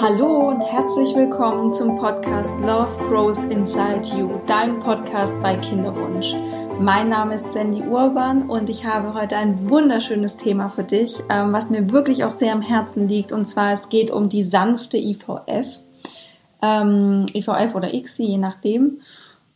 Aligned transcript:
Hallo 0.00 0.50
und 0.50 0.60
herzlich 0.60 1.16
willkommen 1.16 1.72
zum 1.72 1.96
Podcast 1.96 2.52
Love 2.60 2.96
Grows 3.08 3.42
Inside 3.42 4.02
You, 4.16 4.30
dein 4.46 4.78
Podcast 4.78 5.34
bei 5.42 5.56
Kinderwunsch. 5.56 6.36
Mein 6.78 7.08
Name 7.08 7.34
ist 7.34 7.52
Sandy 7.52 7.82
Urban 7.82 8.48
und 8.48 8.70
ich 8.70 8.84
habe 8.84 9.12
heute 9.12 9.36
ein 9.36 9.68
wunderschönes 9.68 10.36
Thema 10.36 10.68
für 10.68 10.84
dich, 10.84 11.18
ähm, 11.30 11.52
was 11.52 11.68
mir 11.68 11.90
wirklich 11.90 12.22
auch 12.22 12.30
sehr 12.30 12.52
am 12.52 12.62
Herzen 12.62 13.08
liegt. 13.08 13.32
Und 13.32 13.46
zwar 13.46 13.72
es 13.72 13.88
geht 13.88 14.12
um 14.12 14.28
die 14.28 14.44
sanfte 14.44 14.98
IVF, 14.98 15.80
ähm, 16.62 17.26
IVF 17.34 17.74
oder 17.74 17.92
ICSI, 17.92 18.24
je 18.24 18.38
nachdem. 18.38 19.00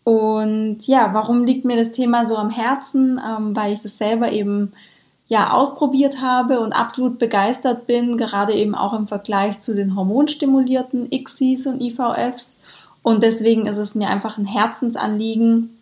Und 0.03 0.85
ja, 0.89 1.11
warum 1.13 1.45
liegt 1.45 1.65
mir 1.65 1.77
das 1.77 1.93
Thema 1.93 2.25
so 2.25 2.37
am 2.37 2.51
Herzen? 2.51 3.21
Ähm, 3.25 3.55
weil 3.55 3.75
ich 3.75 3.81
das 3.81 3.97
selber 3.97 4.33
eben 4.33 4.73
ja 5.33 5.51
ausprobiert 5.51 6.21
habe 6.21 6.61
und 6.61 6.75
absolut 6.75 7.19
begeistert 7.19 7.87
bin, 7.87 8.19
gerade 8.19 8.53
eben 8.53 8.75
auch 8.75 8.93
im 8.93 9.09
Vergleich 9.09 9.61
zu 9.61 9.75
den 9.75 9.97
hormonstimulierten 9.97 11.11
ICSIs 11.11 11.67
und 11.67 11.81
IVFs. 11.81 12.63
Und 13.03 13.23
deswegen 13.23 13.65
ist 13.65 13.79
es 13.79 13.95
mir 13.95 14.11
einfach 14.11 14.37
ein 14.37 14.45
Herzensanliegen, 14.45 15.79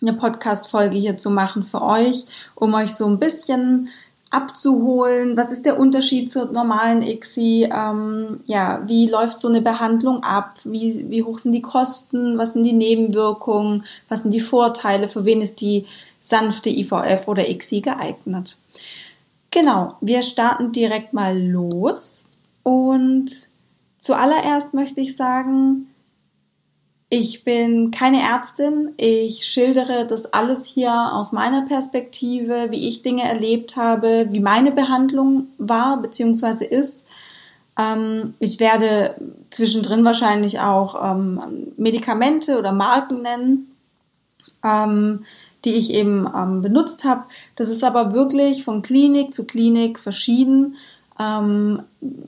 eine 0.00 0.14
Podcast-Folge 0.14 0.96
hier 0.96 1.18
zu 1.18 1.28
machen 1.28 1.64
für 1.64 1.82
euch, 1.82 2.24
um 2.54 2.72
euch 2.72 2.94
so 2.94 3.04
ein 3.06 3.18
bisschen 3.18 3.90
abzuholen. 4.30 5.36
Was 5.36 5.52
ist 5.52 5.66
der 5.66 5.78
Unterschied 5.78 6.30
zur 6.30 6.46
normalen 6.46 7.02
ICSI? 7.02 7.68
Ähm, 7.70 8.40
ja, 8.46 8.82
wie 8.86 9.06
läuft 9.06 9.38
so 9.38 9.48
eine 9.48 9.60
Behandlung 9.60 10.22
ab? 10.22 10.60
Wie, 10.64 11.10
wie 11.10 11.22
hoch 11.22 11.38
sind 11.38 11.52
die 11.52 11.60
Kosten? 11.60 12.38
Was 12.38 12.54
sind 12.54 12.64
die 12.64 12.72
Nebenwirkungen? 12.72 13.84
Was 14.08 14.22
sind 14.22 14.32
die 14.32 14.40
Vorteile? 14.40 15.08
Für 15.08 15.26
wen 15.26 15.42
ist 15.42 15.60
die 15.60 15.84
sanfte 16.20 16.70
IVF 16.70 17.26
oder 17.26 17.48
ICSI 17.48 17.80
geeignet? 17.80 18.58
Genau, 19.50 19.96
wir 20.00 20.22
starten 20.22 20.72
direkt 20.72 21.12
mal 21.12 21.38
los. 21.40 22.26
Und 22.62 23.30
zuallererst 23.98 24.74
möchte 24.74 25.00
ich 25.00 25.16
sagen, 25.16 25.88
ich 27.10 27.42
bin 27.42 27.90
keine 27.90 28.20
Ärztin. 28.20 28.92
Ich 28.98 29.46
schildere 29.46 30.06
das 30.06 30.26
alles 30.34 30.66
hier 30.66 30.92
aus 31.14 31.32
meiner 31.32 31.62
Perspektive, 31.62 32.70
wie 32.70 32.86
ich 32.86 33.00
Dinge 33.00 33.22
erlebt 33.22 33.76
habe, 33.76 34.26
wie 34.30 34.40
meine 34.40 34.72
Behandlung 34.72 35.46
war 35.56 36.02
bzw. 36.02 36.66
ist. 36.66 37.04
Ähm, 37.78 38.34
ich 38.40 38.60
werde 38.60 39.14
zwischendrin 39.50 40.04
wahrscheinlich 40.04 40.60
auch 40.60 41.12
ähm, 41.12 41.72
Medikamente 41.78 42.58
oder 42.58 42.72
Marken 42.72 43.22
nennen. 43.22 43.74
Die 45.68 45.74
ich 45.74 45.92
eben 45.92 46.26
ähm, 46.34 46.62
benutzt 46.62 47.04
habe. 47.04 47.24
Das 47.54 47.68
ist 47.68 47.84
aber 47.84 48.12
wirklich 48.14 48.64
von 48.64 48.80
Klinik 48.80 49.34
zu 49.34 49.44
Klinik 49.44 49.98
verschieden. 49.98 50.76
Ähm, 51.20 51.82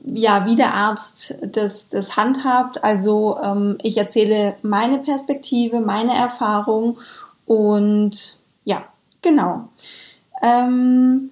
ja, 0.05 0.45
wie 0.45 0.55
der 0.55 0.75
Arzt 0.75 1.35
das, 1.43 1.89
das 1.89 2.17
handhabt. 2.17 2.83
Also 2.83 3.39
ähm, 3.41 3.79
ich 3.81 3.97
erzähle 3.97 4.55
meine 4.61 4.99
Perspektive, 4.99 5.79
meine 5.79 6.13
Erfahrung 6.13 6.99
und 7.47 8.37
ja, 8.63 8.83
genau. 9.23 9.69
Ähm, 10.43 11.31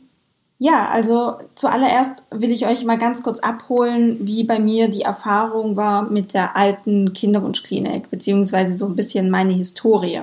ja, 0.58 0.88
also 0.88 1.38
zuallererst 1.54 2.26
will 2.32 2.52
ich 2.52 2.66
euch 2.66 2.84
mal 2.86 2.98
ganz 2.98 3.22
kurz 3.22 3.40
abholen, 3.40 4.18
wie 4.22 4.44
bei 4.44 4.60
mir 4.60 4.90
die 4.90 5.04
Erfahrung 5.04 5.76
war 5.76 6.10
mit 6.10 6.34
der 6.34 6.58
alten 6.58 7.14
Kinderwunschklinik, 7.14 8.10
beziehungsweise 8.10 8.76
so 8.76 8.88
ein 8.88 8.96
bisschen 8.96 9.30
meine 9.30 9.54
Historie. 9.54 10.22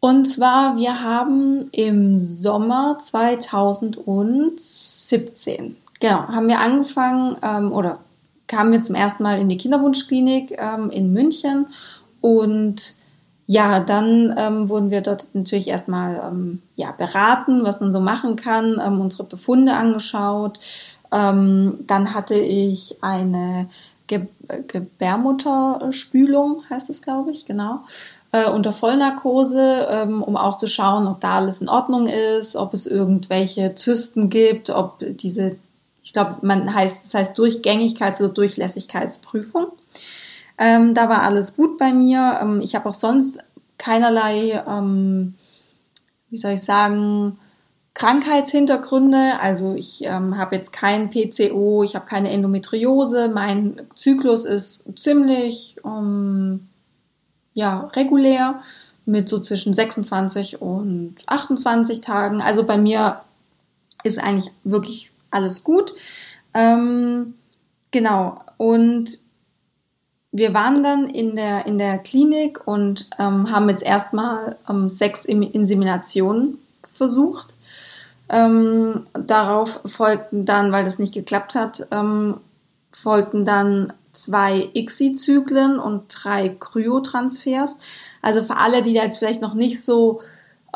Und 0.00 0.26
zwar, 0.26 0.76
wir 0.76 1.02
haben 1.02 1.70
im 1.72 2.18
Sommer 2.18 2.98
2017, 3.00 5.76
genau, 5.98 6.28
haben 6.28 6.46
wir 6.46 6.60
angefangen 6.60 7.36
ähm, 7.42 7.72
oder 7.72 7.98
kamen 8.46 8.70
wir 8.72 8.80
zum 8.80 8.94
ersten 8.94 9.24
Mal 9.24 9.40
in 9.40 9.48
die 9.48 9.56
Kinderwunschklinik 9.56 10.56
ähm, 10.56 10.90
in 10.90 11.12
München. 11.12 11.66
Und 12.20 12.94
ja, 13.46 13.80
dann 13.80 14.32
ähm, 14.36 14.68
wurden 14.68 14.90
wir 14.90 15.00
dort 15.00 15.26
natürlich 15.32 15.68
erstmal 15.68 16.20
ähm, 16.24 16.60
ja, 16.76 16.92
beraten, 16.92 17.64
was 17.64 17.80
man 17.80 17.92
so 17.92 18.00
machen 18.00 18.36
kann, 18.36 18.80
ähm, 18.84 19.00
unsere 19.00 19.24
Befunde 19.24 19.72
angeschaut. 19.74 20.60
Ähm, 21.10 21.78
dann 21.86 22.12
hatte 22.14 22.38
ich 22.38 23.02
eine 23.02 23.68
Ge 24.06 24.26
Gebärmutterspülung, 24.68 26.62
heißt 26.70 26.88
es, 26.88 27.02
glaube 27.02 27.30
ich, 27.30 27.44
genau 27.44 27.80
äh, 28.32 28.48
unter 28.48 28.72
Vollnarkose, 28.72 29.88
ähm, 29.90 30.22
um 30.22 30.36
auch 30.36 30.58
zu 30.58 30.66
schauen, 30.66 31.06
ob 31.06 31.20
da 31.20 31.36
alles 31.36 31.60
in 31.60 31.68
Ordnung 31.68 32.06
ist, 32.06 32.56
ob 32.56 32.74
es 32.74 32.86
irgendwelche 32.86 33.74
Zysten 33.74 34.28
gibt, 34.28 34.70
ob 34.70 34.98
diese, 35.00 35.56
ich 36.02 36.12
glaube, 36.12 36.36
man 36.42 36.72
heißt, 36.74 37.04
das 37.04 37.14
heißt 37.14 37.38
Durchgängigkeits- 37.38 38.20
oder 38.20 38.32
Durchlässigkeitsprüfung. 38.32 39.68
Ähm, 40.58 40.94
da 40.94 41.08
war 41.08 41.22
alles 41.22 41.56
gut 41.56 41.78
bei 41.78 41.92
mir. 41.92 42.38
Ähm, 42.42 42.60
ich 42.60 42.74
habe 42.74 42.88
auch 42.88 42.94
sonst 42.94 43.38
keinerlei, 43.78 44.62
ähm, 44.66 45.34
wie 46.30 46.36
soll 46.36 46.52
ich 46.52 46.62
sagen, 46.62 47.38
Krankheitshintergründe. 47.94 49.40
Also 49.40 49.74
ich 49.74 50.04
ähm, 50.04 50.36
habe 50.36 50.56
jetzt 50.56 50.72
kein 50.72 51.10
PCO, 51.10 51.82
ich 51.82 51.94
habe 51.94 52.06
keine 52.06 52.30
Endometriose. 52.30 53.28
Mein 53.28 53.80
Zyklus 53.94 54.44
ist 54.44 54.84
ziemlich 54.98 55.76
ähm, 55.84 56.68
ja, 57.58 57.90
regulär 57.96 58.62
mit 59.04 59.28
so 59.28 59.40
zwischen 59.40 59.74
26 59.74 60.62
und 60.62 61.16
28 61.26 62.00
Tagen. 62.00 62.40
Also 62.40 62.62
bei 62.62 62.78
mir 62.78 63.20
ist 64.04 64.22
eigentlich 64.22 64.52
wirklich 64.62 65.10
alles 65.32 65.64
gut. 65.64 65.92
Ähm, 66.54 67.34
genau. 67.90 68.42
Und 68.58 69.18
wir 70.30 70.54
waren 70.54 70.84
dann 70.84 71.10
in 71.10 71.34
der, 71.34 71.66
in 71.66 71.78
der 71.78 71.98
Klinik 71.98 72.64
und 72.64 73.10
ähm, 73.18 73.50
haben 73.50 73.68
jetzt 73.68 73.82
erstmal 73.82 74.56
ähm, 74.70 74.88
sechs 74.88 75.24
Inseminationen 75.24 76.58
versucht. 76.92 77.54
Ähm, 78.28 79.08
darauf 79.14 79.80
folgten 79.84 80.44
dann, 80.44 80.70
weil 80.70 80.84
das 80.84 81.00
nicht 81.00 81.14
geklappt 81.14 81.56
hat, 81.56 81.88
ähm, 81.90 82.36
folgten 82.92 83.44
dann 83.44 83.92
zwei 84.18 84.70
ICSI-Zyklen 84.74 85.78
und 85.78 86.04
drei 86.08 86.50
Kryotransfers. 86.50 87.78
Also 88.22 88.42
für 88.42 88.56
alle, 88.56 88.82
die 88.82 88.94
da 88.94 89.04
jetzt 89.04 89.18
vielleicht 89.18 89.40
noch 89.40 89.54
nicht 89.54 89.82
so 89.82 90.20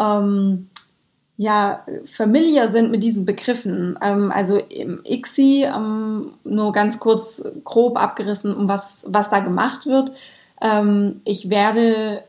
ähm, 0.01 0.69
ja, 1.37 1.85
familiar 2.05 2.71
sind 2.71 2.91
mit 2.91 3.03
diesen 3.03 3.25
Begriffen. 3.25 3.99
Ähm, 4.03 4.31
also 4.31 4.59
im 4.59 5.01
ICSI, 5.05 5.65
ähm, 5.65 6.35
nur 6.45 6.73
ganz 6.73 7.01
kurz 7.01 7.43
grob 7.65 7.99
abgerissen, 7.99 8.55
um 8.55 8.69
was, 8.69 9.05
was 9.07 9.31
da 9.31 9.41
gemacht 9.41 9.87
wird. 9.87 10.13
Ähm, 10.61 11.21
ich 11.25 11.51
werde 11.51 12.23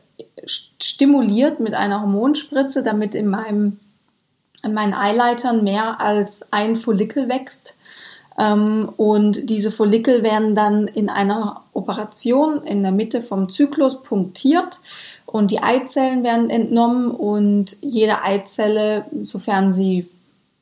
stimuliert 0.46 1.60
mit 1.60 1.74
einer 1.74 2.00
Hormonspritze, 2.00 2.82
damit 2.82 3.14
in 3.14 3.28
meinem 3.28 3.78
in 4.64 4.72
meinen 4.72 4.94
Eileitern 4.94 5.62
mehr 5.62 6.00
als 6.00 6.50
ein 6.50 6.76
Follikel 6.76 7.28
wächst. 7.28 7.76
Ähm, 8.38 8.90
und 8.96 9.48
diese 9.48 9.70
Follikel 9.70 10.22
werden 10.22 10.54
dann 10.54 10.88
in 10.88 11.08
einer 11.08 11.62
Operation 11.72 12.62
in 12.64 12.82
der 12.82 12.92
Mitte 12.92 13.22
vom 13.22 13.48
Zyklus 13.48 14.02
punktiert 14.02 14.80
und 15.26 15.50
die 15.50 15.62
Eizellen 15.62 16.24
werden 16.24 16.50
entnommen 16.50 17.10
und 17.10 17.76
jede 17.80 18.22
Eizelle, 18.22 19.04
sofern 19.20 19.72
sie 19.72 20.08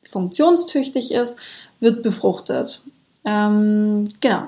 funktionstüchtig 0.03 1.11
ist, 1.11 1.37
wird 1.79 2.03
befruchtet. 2.03 2.81
Ähm, 3.25 4.09
genau. 4.21 4.43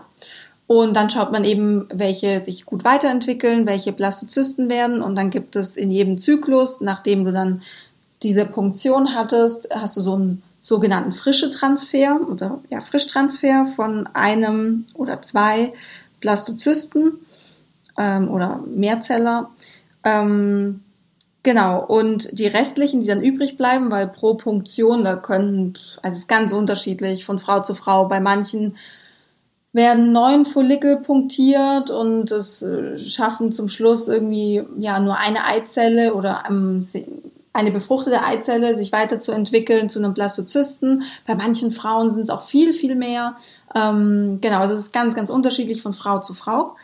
Und 0.68 0.96
dann 0.96 1.10
schaut 1.10 1.32
man 1.32 1.44
eben, 1.44 1.88
welche 1.94 2.44
sich 2.44 2.66
gut 2.66 2.84
weiterentwickeln, 2.84 3.68
welche 3.68 3.92
Blastozysten 3.92 4.70
werden. 4.70 5.02
Und 5.02 5.16
dann 5.16 5.30
gibt 5.30 5.56
es 5.56 5.76
in 5.76 5.92
jedem 5.92 6.18
Zyklus, 6.18 6.82
nachdem 6.82 7.24
du 7.24 7.32
dann 7.32 7.62
diese 8.24 8.46
Punktion 8.46 9.14
hattest, 9.14 9.68
hast 9.72 9.96
du 9.98 10.02
so 10.02 10.18
ein 10.18 10.42
sogenannten 10.66 11.12
frische 11.12 11.52
Transfer 11.52 12.20
oder 12.28 12.60
ja, 12.72 12.82
Frischtransfer 12.82 13.68
von 13.68 14.08
einem 14.14 14.86
oder 14.96 15.22
zwei 15.22 15.74
Blastozysten 16.22 17.20
ähm, 18.00 18.32
oder 18.32 18.64
Mehrzeller. 18.66 19.52
Ähm, 20.04 20.82
genau, 21.44 21.86
und 21.86 22.40
die 22.40 22.48
restlichen, 22.48 23.02
die 23.02 23.06
dann 23.06 23.22
übrig 23.22 23.58
bleiben, 23.58 23.92
weil 23.92 24.08
pro 24.08 24.34
Punktion, 24.34 25.04
da 25.04 25.18
können, 25.18 25.74
also 26.02 26.16
es 26.16 26.22
ist 26.22 26.28
ganz 26.28 26.52
unterschiedlich 26.52 27.26
von 27.26 27.38
Frau 27.38 27.62
zu 27.62 27.76
Frau. 27.76 28.08
Bei 28.08 28.20
manchen 28.20 28.76
werden 29.72 30.12
neun 30.14 30.46
Follikel 30.46 30.98
punktiert 30.98 31.92
und 31.92 32.32
es 32.32 32.64
äh, 32.64 32.98
schaffen 32.98 33.52
zum 33.52 33.70
Schluss 33.70 34.08
irgendwie 34.08 34.64
ja 34.80 35.00
nur 35.00 35.18
eine 35.18 35.46
Eizelle 35.46 36.16
oder 36.16 36.46
ähm, 36.50 36.82
eine 37.56 37.72
befruchtete 37.72 38.24
Eizelle 38.24 38.78
sich 38.78 38.92
weiterzuentwickeln 38.92 39.90
zu 39.90 40.00
einem 40.00 40.14
Blastozysten. 40.14 41.04
Bei 41.26 41.36
manchen 41.36 41.72
Frauen 41.72 42.12
sind 42.12 42.24
es 42.24 42.30
auch 42.30 42.42
viel, 42.42 42.74
viel 42.74 42.96
mehr. 42.96 43.38
Ähm, 43.74 44.40
genau, 44.42 44.60
also 44.60 44.76
es 44.76 44.84
ist 44.84 44.94
ganz, 44.94 45.16
ganz 45.16 45.30
unterschiedlich 45.30 45.82
von 45.82 45.94
Frau 45.94 46.20
zu 46.20 46.34
Frau. 46.34 46.76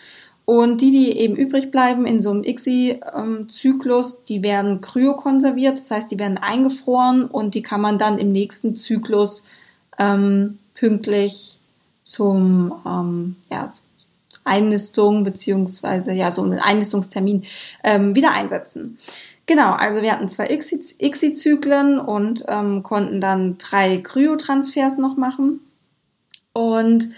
Und 0.46 0.82
die, 0.82 0.92
die 0.92 1.18
eben 1.18 1.36
übrig 1.36 1.72
bleiben 1.72 2.06
in 2.06 2.22
so 2.22 2.32
einem 2.32 2.44
ICSI-Zyklus, 2.44 4.24
die 4.24 4.44
werden 4.44 4.82
kryokonserviert, 4.82 5.78
das 5.78 5.92
heißt, 5.92 6.12
die 6.12 6.20
werden 6.20 6.38
eingefroren 6.38 7.26
und 7.26 7.54
die 7.54 7.62
kann 7.62 7.80
man 7.80 7.98
dann 7.98 8.18
im 8.18 8.32
nächsten 8.32 8.76
Zyklus 8.76 9.44
ähm, 10.00 10.58
pünktlich 10.74 11.60
zum 12.02 12.74
ähm, 12.86 13.36
ja, 13.50 13.72
Einnistung 14.44 15.24
beziehungsweise 15.24 16.12
ja 16.12 16.32
so 16.32 16.42
einen 16.44 16.60
Einnistungstermin 16.60 17.44
ähm, 17.84 18.16
wieder 18.16 18.32
einsetzen. 18.32 18.98
Genau, 19.52 19.74
also 19.74 20.02
wir 20.02 20.14
hatten 20.14 20.30
zwei 20.30 20.46
ICSI-Zyklen 20.46 22.00
und 22.00 22.46
ähm, 22.48 22.84
konnten 22.84 23.20
dann 23.20 23.58
drei 23.58 23.98
Kryotransfers 23.98 24.98
noch 24.98 25.18
machen. 25.18 25.60
Und 26.54 27.10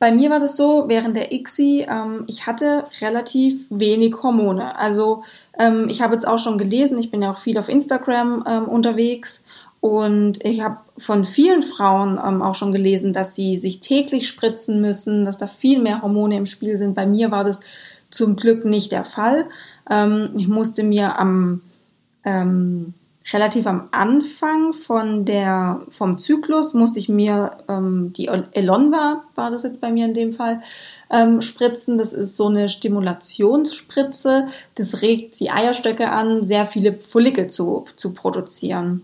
bei 0.00 0.10
mir 0.10 0.28
war 0.28 0.40
das 0.40 0.56
so, 0.56 0.86
während 0.88 1.14
der 1.14 1.30
ICSI, 1.30 1.86
ähm, 1.88 2.24
ich 2.26 2.48
hatte 2.48 2.82
relativ 3.00 3.60
wenig 3.70 4.20
Hormone. 4.24 4.76
Also 4.76 5.22
ähm, 5.56 5.86
ich 5.88 6.02
habe 6.02 6.14
jetzt 6.14 6.26
auch 6.26 6.38
schon 6.38 6.58
gelesen, 6.58 6.98
ich 6.98 7.12
bin 7.12 7.22
ja 7.22 7.30
auch 7.30 7.38
viel 7.38 7.56
auf 7.56 7.68
Instagram 7.68 8.44
ähm, 8.48 8.64
unterwegs 8.64 9.44
und 9.78 10.44
ich 10.44 10.62
habe 10.62 10.78
von 10.96 11.24
vielen 11.24 11.62
Frauen 11.62 12.18
ähm, 12.18 12.42
auch 12.42 12.56
schon 12.56 12.72
gelesen, 12.72 13.12
dass 13.12 13.36
sie 13.36 13.56
sich 13.56 13.78
täglich 13.78 14.26
spritzen 14.26 14.80
müssen, 14.80 15.24
dass 15.24 15.38
da 15.38 15.46
viel 15.46 15.80
mehr 15.80 16.02
Hormone 16.02 16.38
im 16.38 16.46
Spiel 16.46 16.76
sind. 16.76 16.96
Bei 16.96 17.06
mir 17.06 17.30
war 17.30 17.44
das 17.44 17.60
zum 18.10 18.34
Glück 18.34 18.64
nicht 18.64 18.90
der 18.90 19.04
Fall. 19.04 19.46
Ähm, 19.88 20.30
ich 20.36 20.48
musste 20.48 20.82
mir 20.82 21.20
am 21.20 21.60
ähm, 22.28 22.94
relativ 23.32 23.66
am 23.66 23.88
Anfang 23.90 24.72
von 24.72 25.24
der 25.24 25.82
vom 25.90 26.18
Zyklus 26.18 26.74
musste 26.74 26.98
ich 26.98 27.08
mir 27.08 27.58
ähm, 27.68 28.12
die 28.14 28.28
Elonva 28.28 29.24
war 29.34 29.50
das 29.50 29.62
jetzt 29.62 29.80
bei 29.80 29.90
mir 29.90 30.06
in 30.06 30.14
dem 30.14 30.32
Fall 30.32 30.62
ähm, 31.10 31.40
spritzen. 31.40 31.98
Das 31.98 32.12
ist 32.12 32.36
so 32.36 32.46
eine 32.46 32.68
Stimulationsspritze. 32.68 34.48
Das 34.74 35.02
regt 35.02 35.38
die 35.40 35.50
Eierstöcke 35.50 36.10
an, 36.10 36.48
sehr 36.48 36.66
viele 36.66 37.00
Follikel 37.00 37.48
zu 37.48 37.84
zu 37.96 38.12
produzieren. 38.12 39.02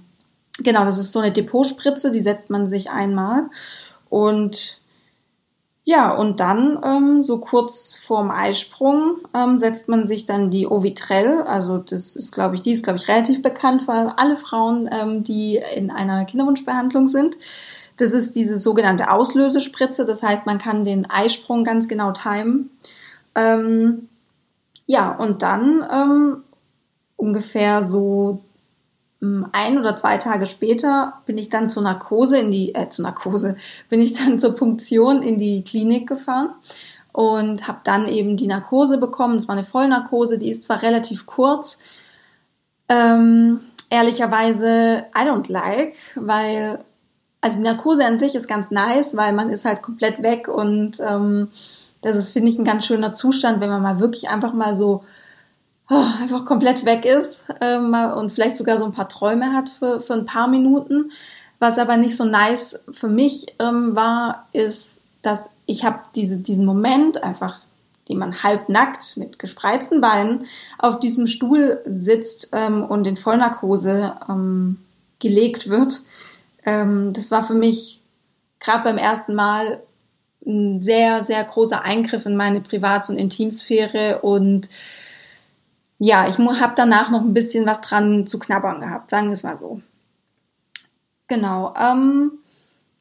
Genau, 0.58 0.84
das 0.84 0.98
ist 0.98 1.12
so 1.12 1.18
eine 1.18 1.32
Depotspritze, 1.32 2.12
die 2.12 2.22
setzt 2.22 2.48
man 2.48 2.68
sich 2.68 2.90
einmal. 2.90 3.50
Und 4.08 4.80
ja, 5.86 6.12
und 6.12 6.40
dann 6.40 6.78
ähm, 6.82 7.22
so 7.22 7.38
kurz 7.38 7.94
vorm 7.94 8.30
Eisprung 8.30 9.18
ähm, 9.34 9.58
setzt 9.58 9.86
man 9.86 10.06
sich 10.06 10.24
dann 10.24 10.50
die 10.50 10.66
Ovitrell. 10.66 11.42
Also 11.42 11.76
das 11.76 12.16
ist, 12.16 12.32
glaube 12.32 12.54
ich, 12.54 12.62
die 12.62 12.72
ist, 12.72 12.84
glaube 12.84 12.98
ich, 12.98 13.06
relativ 13.06 13.42
bekannt 13.42 13.82
für 13.82 14.18
alle 14.18 14.38
Frauen, 14.38 14.88
ähm, 14.90 15.24
die 15.24 15.60
in 15.76 15.90
einer 15.90 16.24
Kinderwunschbehandlung 16.24 17.06
sind. 17.06 17.36
Das 17.98 18.12
ist 18.12 18.34
diese 18.34 18.58
sogenannte 18.58 19.10
Auslösespritze. 19.10 20.06
Das 20.06 20.22
heißt, 20.22 20.46
man 20.46 20.56
kann 20.56 20.84
den 20.84 21.08
Eisprung 21.10 21.64
ganz 21.64 21.86
genau 21.86 22.12
timen. 22.12 22.70
Ähm, 23.34 24.08
ja, 24.86 25.10
und 25.14 25.42
dann 25.42 25.84
ähm, 25.92 26.44
ungefähr 27.16 27.84
so 27.84 28.40
ein 29.52 29.78
oder 29.78 29.96
zwei 29.96 30.16
Tage 30.18 30.46
später 30.46 31.14
bin 31.26 31.38
ich 31.38 31.50
dann 31.50 31.70
zur 31.70 31.82
Narkose 31.82 32.38
in 32.38 32.50
die, 32.50 32.74
äh, 32.74 32.88
zur 32.88 33.04
Narkose, 33.04 33.56
bin 33.88 34.00
ich 34.00 34.12
dann 34.12 34.38
zur 34.38 34.54
Punktion 34.54 35.22
in 35.22 35.38
die 35.38 35.64
Klinik 35.64 36.08
gefahren 36.08 36.50
und 37.12 37.68
habe 37.68 37.80
dann 37.84 38.08
eben 38.08 38.36
die 38.36 38.46
Narkose 38.46 38.98
bekommen. 38.98 39.36
Es 39.36 39.46
war 39.48 39.54
eine 39.54 39.64
Vollnarkose, 39.64 40.38
die 40.38 40.50
ist 40.50 40.64
zwar 40.64 40.82
relativ 40.82 41.26
kurz, 41.26 41.78
ähm, 42.88 43.60
ehrlicherweise 43.88 45.04
I 45.16 45.28
don't 45.28 45.50
like, 45.50 45.94
weil 46.16 46.80
also 47.40 47.58
die 47.58 47.62
Narkose 47.64 48.04
an 48.04 48.18
sich 48.18 48.34
ist 48.34 48.48
ganz 48.48 48.70
nice, 48.70 49.16
weil 49.16 49.32
man 49.32 49.50
ist 49.50 49.64
halt 49.64 49.82
komplett 49.82 50.22
weg 50.22 50.48
und 50.48 50.98
ähm, 51.00 51.48
das 52.02 52.16
ist 52.16 52.30
finde 52.30 52.50
ich 52.50 52.58
ein 52.58 52.64
ganz 52.64 52.86
schöner 52.86 53.12
Zustand, 53.12 53.60
wenn 53.60 53.68
man 53.68 53.82
mal 53.82 54.00
wirklich 54.00 54.28
einfach 54.28 54.52
mal 54.52 54.74
so 54.74 55.04
einfach 55.86 56.44
komplett 56.44 56.84
weg 56.84 57.04
ist 57.04 57.42
ähm, 57.60 57.94
und 57.94 58.32
vielleicht 58.32 58.56
sogar 58.56 58.78
so 58.78 58.84
ein 58.84 58.92
paar 58.92 59.08
Träume 59.08 59.52
hat 59.52 59.68
für, 59.68 60.00
für 60.00 60.14
ein 60.14 60.24
paar 60.24 60.48
Minuten. 60.48 61.10
Was 61.58 61.78
aber 61.78 61.96
nicht 61.96 62.16
so 62.16 62.24
nice 62.24 62.78
für 62.90 63.08
mich 63.08 63.46
ähm, 63.58 63.94
war, 63.94 64.48
ist, 64.52 65.00
dass 65.22 65.40
ich 65.66 65.84
habe 65.84 66.00
diese, 66.14 66.36
diesen 66.36 66.64
Moment 66.64 67.22
einfach, 67.22 67.60
den 68.08 68.18
man 68.18 68.42
halbnackt 68.42 69.16
mit 69.16 69.38
gespreizten 69.38 70.00
Beinen 70.00 70.46
auf 70.78 71.00
diesem 71.00 71.26
Stuhl 71.26 71.80
sitzt 71.86 72.50
ähm, 72.52 72.82
und 72.84 73.06
in 73.06 73.16
Vollnarkose 73.16 74.14
ähm, 74.28 74.78
gelegt 75.20 75.70
wird. 75.70 76.02
Ähm, 76.66 77.12
das 77.12 77.30
war 77.30 77.44
für 77.44 77.54
mich 77.54 78.02
gerade 78.60 78.84
beim 78.84 78.98
ersten 78.98 79.34
Mal 79.34 79.82
ein 80.46 80.82
sehr, 80.82 81.24
sehr 81.24 81.42
großer 81.44 81.82
Eingriff 81.82 82.26
in 82.26 82.36
meine 82.36 82.60
Privats- 82.60 83.08
und 83.08 83.16
Intimsphäre 83.16 84.20
und 84.20 84.68
ja, 85.98 86.28
ich 86.28 86.38
habe 86.38 86.72
danach 86.76 87.10
noch 87.10 87.20
ein 87.20 87.34
bisschen 87.34 87.66
was 87.66 87.80
dran 87.80 88.26
zu 88.26 88.38
knabbern 88.38 88.80
gehabt, 88.80 89.10
sagen 89.10 89.28
wir 89.28 89.34
es 89.34 89.42
mal 89.42 89.58
so. 89.58 89.80
Genau. 91.28 91.72
Ähm, 91.80 92.32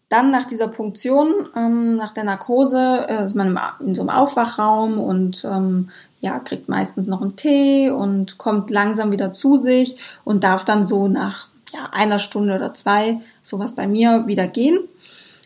dann 0.10 0.30
nach 0.30 0.46
dieser 0.46 0.68
Punktion, 0.68 1.50
ähm, 1.56 1.96
nach 1.96 2.14
der 2.14 2.24
Narkose, 2.24 3.08
äh, 3.10 3.26
ist 3.26 3.36
man 3.36 3.60
in 3.80 3.96
so 3.96 4.02
einem 4.02 4.12
Aufwachraum 4.12 5.00
und 5.00 5.44
ähm, 5.44 5.90
ja, 6.22 6.38
kriegt 6.40 6.70
meistens 6.70 7.08
noch 7.08 7.22
einen 7.22 7.36
Tee 7.36 7.90
und 7.90 8.38
kommt 8.38 8.70
langsam 8.70 9.12
wieder 9.12 9.32
zu 9.32 9.58
sich 9.58 9.98
und 10.24 10.44
darf 10.44 10.66
dann 10.66 10.86
so 10.86 11.08
nach 11.08 11.48
ja, 11.74 11.88
einer 11.92 12.20
Stunde 12.20 12.56
oder 12.56 12.74
zwei, 12.74 13.22
sowas 13.42 13.74
bei 13.74 13.88
mir, 13.88 14.28
wieder 14.28 14.46
gehen, 14.46 14.78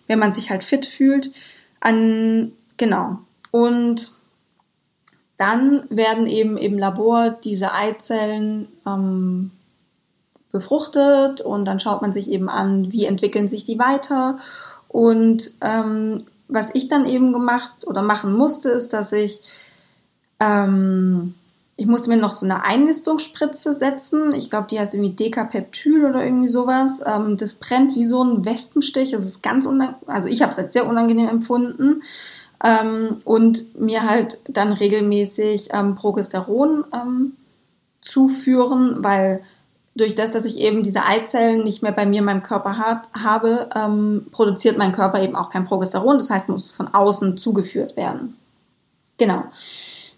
wenn 0.08 0.20
man 0.20 0.34
sich 0.34 0.50
halt 0.50 0.66
fit 0.66 0.86
fühlt. 0.86 1.32
An, 1.80 2.52
genau. 2.76 3.20
Und 3.52 4.12
dann 5.38 5.84
werden 5.89 6.28
eben 6.28 6.57
im 6.57 6.78
Labor 6.78 7.30
diese 7.30 7.74
Eizellen 7.74 8.68
ähm, 8.86 9.51
befruchtet 10.51 11.42
und 11.42 11.66
dann 11.66 11.80
schaut 11.80 12.01
man 12.01 12.12
sich 12.12 12.31
eben 12.31 12.50
an, 12.50 12.92
wie 12.92 13.06
entwickeln 13.06 13.48
sich 13.48 13.63
die 13.63 13.78
weiter. 13.78 14.39
Und 14.88 15.51
ähm, 15.62 16.24
was 16.48 16.72
ich 16.74 16.88
dann 16.88 17.06
eben 17.06 17.34
gemacht 17.34 17.86
oder 17.86 18.01
machen 18.01 18.34
musste, 18.34 18.69
ist, 18.69 18.94
dass 18.94 19.12
ich 19.12 19.42
ähm, 20.39 21.36
ich 21.80 21.86
musste 21.86 22.10
mir 22.10 22.18
noch 22.18 22.33
so 22.33 22.44
eine 22.44 22.63
Einnistungsspritze 22.63 23.75
setzen. 23.75 24.33
Ich 24.33 24.50
glaube, 24.50 24.66
die 24.68 24.80
heißt 24.80 24.95
irgendwie 24.95 25.13
Dekapeptyl 25.13 26.06
oder 26.06 26.25
irgendwie 26.25 26.48
sowas. 26.48 27.01
Ähm, 27.06 27.38
das 27.38 27.54
brennt 27.54 27.94
wie 27.94 28.06
so 28.06 28.24
ein 28.24 28.45
Wespenstich. 28.45 29.12
Das 29.12 29.25
ist 29.25 29.44
ganz 29.44 29.68
unangenehm. 29.68 30.01
Also 30.07 30.28
ich 30.28 30.42
habe 30.42 30.54
es 30.54 30.57
als 30.57 30.74
sehr 30.74 30.88
unangenehm 30.88 31.30
empfunden 31.30 32.01
ähm, 32.63 33.21
und 33.24 33.80
mir 33.80 34.04
halt 34.04 34.39
dann 34.48 34.71
regelmäßig 34.71 35.69
ähm, 35.74 35.95
Progesteron 35.95 36.86
ähm, 36.94 37.33
zuführen, 38.01 39.04
weil 39.04 39.42
durch 39.95 40.16
das, 40.16 40.31
dass 40.31 40.45
ich 40.45 40.59
eben 40.59 40.83
diese 40.83 41.04
Eizellen 41.06 41.64
nicht 41.64 41.81
mehr 41.81 41.92
bei 41.92 42.06
mir 42.06 42.19
in 42.19 42.26
meinem 42.26 42.44
Körper 42.44 42.78
hat, 42.78 43.09
habe, 43.18 43.69
ähm, 43.76 44.28
produziert 44.31 44.78
mein 44.78 44.92
Körper 44.92 45.21
eben 45.21 45.35
auch 45.35 45.49
kein 45.49 45.66
Progesteron. 45.66 46.18
Das 46.18 46.30
heißt, 46.30 46.49
muss 46.49 46.71
von 46.71 46.87
außen 46.87 47.37
zugeführt 47.37 47.97
werden. 47.97 48.37
Genau. 49.18 49.44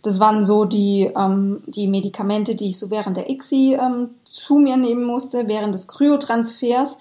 Das 0.01 0.19
waren 0.19 0.46
so 0.46 0.65
die, 0.65 1.12
ähm, 1.15 1.62
die 1.65 1.88
Medikamente, 1.88 2.55
die 2.55 2.69
ich 2.69 2.79
so 2.79 2.89
während 2.89 3.17
der 3.17 3.29
ICSI 3.29 3.77
ähm, 3.79 4.10
zu 4.29 4.55
mir 4.55 4.77
nehmen 4.77 5.03
musste, 5.03 5.48
während 5.48 5.74
des 5.74 5.88
Kryotransfers. 5.88 6.98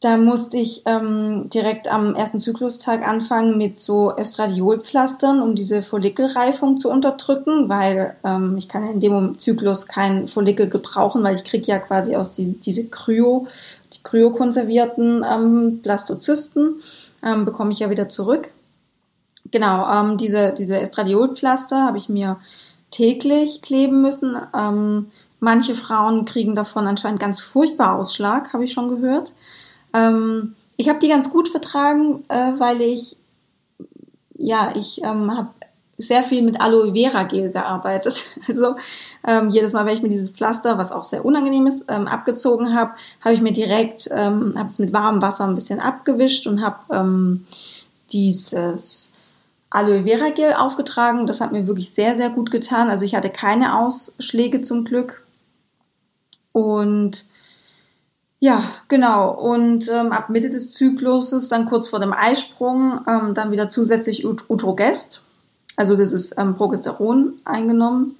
Da 0.00 0.16
musste 0.16 0.56
ich 0.56 0.82
ähm, 0.86 1.50
direkt 1.50 1.92
am 1.92 2.14
ersten 2.14 2.38
Zyklustag 2.38 3.06
anfangen 3.06 3.58
mit 3.58 3.78
so 3.78 4.16
Östradiolpflastern, 4.16 5.42
um 5.42 5.54
diese 5.54 5.82
Follikelreifung 5.82 6.78
zu 6.78 6.90
unterdrücken, 6.90 7.68
weil 7.68 8.16
ähm, 8.24 8.56
ich 8.56 8.66
kann 8.66 8.90
in 8.90 9.00
dem 9.00 9.38
Zyklus 9.38 9.86
kein 9.86 10.26
Follikel 10.26 10.70
gebrauchen, 10.70 11.22
weil 11.22 11.34
ich 11.34 11.44
kriege 11.44 11.66
ja 11.66 11.78
quasi 11.78 12.16
aus 12.16 12.32
die, 12.32 12.58
diese 12.58 12.86
Kryo, 12.86 13.46
die 13.92 14.02
kryokonservierten 14.02 15.22
ähm, 15.30 15.80
Blastozysten, 15.82 16.76
ähm, 17.22 17.44
bekomme 17.44 17.72
ich 17.72 17.80
ja 17.80 17.90
wieder 17.90 18.08
zurück. 18.08 18.48
Genau, 19.50 19.86
ähm, 19.86 20.16
diese, 20.16 20.54
diese 20.56 20.80
Estradiolpflaster 20.80 21.84
habe 21.84 21.98
ich 21.98 22.08
mir 22.08 22.38
täglich 22.90 23.60
kleben 23.60 24.00
müssen. 24.00 24.34
Ähm, 24.56 25.10
manche 25.40 25.74
Frauen 25.74 26.24
kriegen 26.24 26.54
davon 26.54 26.86
anscheinend 26.86 27.20
ganz 27.20 27.38
furchtbar 27.38 27.98
Ausschlag, 27.98 28.54
habe 28.54 28.64
ich 28.64 28.72
schon 28.72 28.88
gehört. 28.88 29.34
Ähm, 29.94 30.54
ich 30.76 30.88
habe 30.88 30.98
die 30.98 31.08
ganz 31.08 31.30
gut 31.30 31.48
vertragen, 31.48 32.24
äh, 32.28 32.52
weil 32.58 32.80
ich, 32.80 33.16
ja, 34.36 34.72
ich 34.74 35.02
ähm, 35.02 35.36
habe 35.36 35.50
sehr 36.00 36.24
viel 36.24 36.42
mit 36.42 36.60
Aloe 36.60 36.92
Vera 36.94 37.24
Gel 37.24 37.50
gearbeitet. 37.50 38.26
Also 38.48 38.76
ähm, 39.26 39.48
jedes 39.50 39.72
Mal, 39.72 39.86
wenn 39.86 39.94
ich 39.94 40.02
mir 40.02 40.08
dieses 40.08 40.30
Pflaster, 40.30 40.78
was 40.78 40.92
auch 40.92 41.04
sehr 41.04 41.24
unangenehm 41.24 41.66
ist, 41.66 41.84
ähm, 41.88 42.08
abgezogen 42.08 42.74
habe, 42.74 42.92
habe 43.22 43.34
ich 43.34 43.42
mir 43.42 43.52
direkt, 43.52 44.08
ähm, 44.10 44.54
habe 44.56 44.68
es 44.68 44.78
mit 44.78 44.92
warmem 44.92 45.22
Wasser 45.22 45.46
ein 45.46 45.54
bisschen 45.54 45.78
abgewischt 45.78 46.46
und 46.46 46.62
habe 46.62 46.78
ähm, 46.90 47.46
dieses 48.12 49.12
Aloe 49.68 50.04
Vera 50.04 50.30
Gel 50.30 50.54
aufgetragen. 50.54 51.26
Das 51.26 51.40
hat 51.40 51.52
mir 51.52 51.66
wirklich 51.66 51.90
sehr, 51.90 52.16
sehr 52.16 52.30
gut 52.30 52.50
getan. 52.50 52.88
Also 52.88 53.04
ich 53.04 53.14
hatte 53.14 53.30
keine 53.30 53.78
Ausschläge 53.78 54.62
zum 54.62 54.84
Glück. 54.84 55.24
Und 56.52 57.26
ja, 58.40 58.64
genau. 58.88 59.30
Und 59.30 59.88
ähm, 59.88 60.12
ab 60.12 60.30
Mitte 60.30 60.50
des 60.50 60.72
Zykluses, 60.72 61.48
dann 61.48 61.66
kurz 61.66 61.88
vor 61.88 62.00
dem 62.00 62.12
Eisprung, 62.12 63.00
ähm, 63.06 63.34
dann 63.34 63.52
wieder 63.52 63.70
zusätzlich 63.70 64.26
Ut 64.26 64.48
Utrogest. 64.48 65.22
Also 65.76 65.94
das 65.94 66.12
ist 66.12 66.34
ähm, 66.38 66.56
Progesteron 66.56 67.34
eingenommen, 67.44 68.16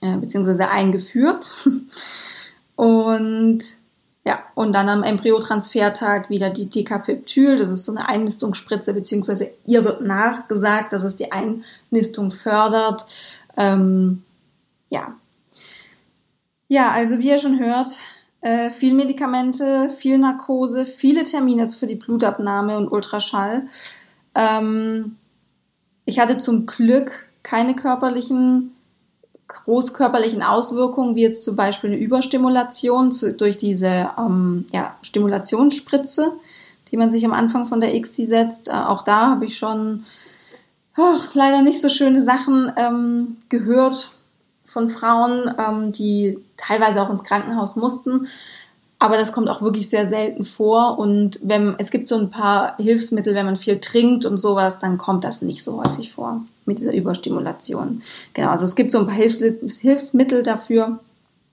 äh, 0.00 0.16
beziehungsweise 0.16 0.70
eingeführt. 0.70 1.52
Und 2.76 3.62
Ja, 4.24 4.42
und 4.54 4.74
dann 4.74 4.88
am 4.88 5.02
Embryotransfertag 5.02 6.28
wieder 6.28 6.50
die 6.50 6.66
Decapeptyl, 6.66 7.56
das 7.56 7.70
ist 7.70 7.84
so 7.84 7.92
eine 7.92 8.06
Einnistungsspritze, 8.08 8.92
beziehungsweise 8.92 9.50
ihr 9.66 9.84
wird 9.84 10.02
nachgesagt, 10.02 10.92
dass 10.92 11.04
es 11.04 11.16
die 11.16 11.32
Einnistung 11.32 12.30
fördert. 12.30 13.06
Ähm, 13.56 14.22
ja. 14.90 15.14
Ja, 16.68 16.90
also 16.90 17.18
wie 17.18 17.28
ihr 17.28 17.38
schon 17.38 17.58
hört, 17.58 17.88
äh, 18.40 18.70
viel 18.70 18.94
Medikamente, 18.94 19.90
viel 19.90 20.18
Narkose, 20.18 20.84
viele 20.84 21.24
Termine 21.24 21.66
für 21.68 21.86
die 21.86 21.96
Blutabnahme 21.96 22.76
und 22.76 22.90
Ultraschall. 22.90 23.66
Ähm, 24.34 25.16
ich 26.04 26.18
hatte 26.18 26.38
zum 26.38 26.66
Glück 26.66 27.28
keine 27.42 27.74
körperlichen 27.74 28.72
großkörperlichen 29.64 30.42
Auswirkungen, 30.42 31.16
wie 31.16 31.22
jetzt 31.22 31.44
zum 31.44 31.56
Beispiel 31.56 31.90
eine 31.90 31.98
Überstimulation 31.98 33.10
zu, 33.10 33.34
durch 33.34 33.58
diese 33.58 34.10
ähm, 34.16 34.64
ja, 34.72 34.96
Stimulationsspritze, 35.02 36.32
die 36.90 36.96
man 36.96 37.10
sich 37.10 37.24
am 37.24 37.32
Anfang 37.32 37.66
von 37.66 37.80
der 37.80 38.00
XT 38.00 38.26
setzt. 38.26 38.68
Äh, 38.68 38.72
auch 38.72 39.02
da 39.02 39.30
habe 39.30 39.44
ich 39.44 39.58
schon 39.58 40.04
oh, 40.96 41.16
leider 41.34 41.62
nicht 41.62 41.80
so 41.80 41.88
schöne 41.88 42.22
Sachen 42.22 42.72
ähm, 42.76 43.36
gehört 43.48 44.12
von 44.70 44.88
Frauen, 44.88 45.52
ähm, 45.58 45.92
die 45.92 46.38
teilweise 46.56 47.02
auch 47.02 47.10
ins 47.10 47.24
Krankenhaus 47.24 47.76
mussten. 47.76 48.28
Aber 48.98 49.16
das 49.16 49.32
kommt 49.32 49.48
auch 49.48 49.62
wirklich 49.62 49.88
sehr 49.88 50.08
selten 50.10 50.44
vor. 50.44 50.98
Und 50.98 51.40
wenn, 51.42 51.74
es 51.78 51.90
gibt 51.90 52.06
so 52.06 52.16
ein 52.16 52.30
paar 52.30 52.76
Hilfsmittel, 52.76 53.34
wenn 53.34 53.46
man 53.46 53.56
viel 53.56 53.80
trinkt 53.80 54.26
und 54.26 54.36
sowas, 54.36 54.78
dann 54.78 54.98
kommt 54.98 55.24
das 55.24 55.40
nicht 55.40 55.64
so 55.64 55.82
häufig 55.82 56.12
vor 56.12 56.42
mit 56.66 56.78
dieser 56.78 56.94
Überstimulation. 56.94 58.02
Genau, 58.34 58.50
also 58.50 58.64
es 58.64 58.76
gibt 58.76 58.92
so 58.92 58.98
ein 58.98 59.06
paar 59.06 59.14
Hilfsmittel 59.14 60.42
dafür, 60.42 60.98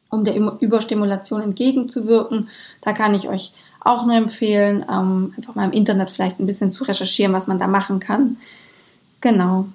um 0.10 0.26
der 0.26 0.36
Überstimulation 0.36 1.42
entgegenzuwirken. 1.42 2.50
Da 2.82 2.92
kann 2.92 3.16
ich 3.16 3.30
euch 3.30 3.54
auch 3.80 4.06
nur 4.06 4.16
empfehlen, 4.16 4.86
ähm, 4.92 5.34
einfach 5.38 5.56
mal 5.56 5.66
im 5.66 5.72
Internet 5.72 6.10
vielleicht 6.10 6.40
ein 6.40 6.46
bisschen 6.46 6.72
zu 6.72 6.84
recherchieren, 6.84 7.34
was 7.34 7.48
man 7.48 7.60
da 7.60 7.68
machen 7.68 8.00
kann. 8.00 8.38
Genau. 9.22 9.68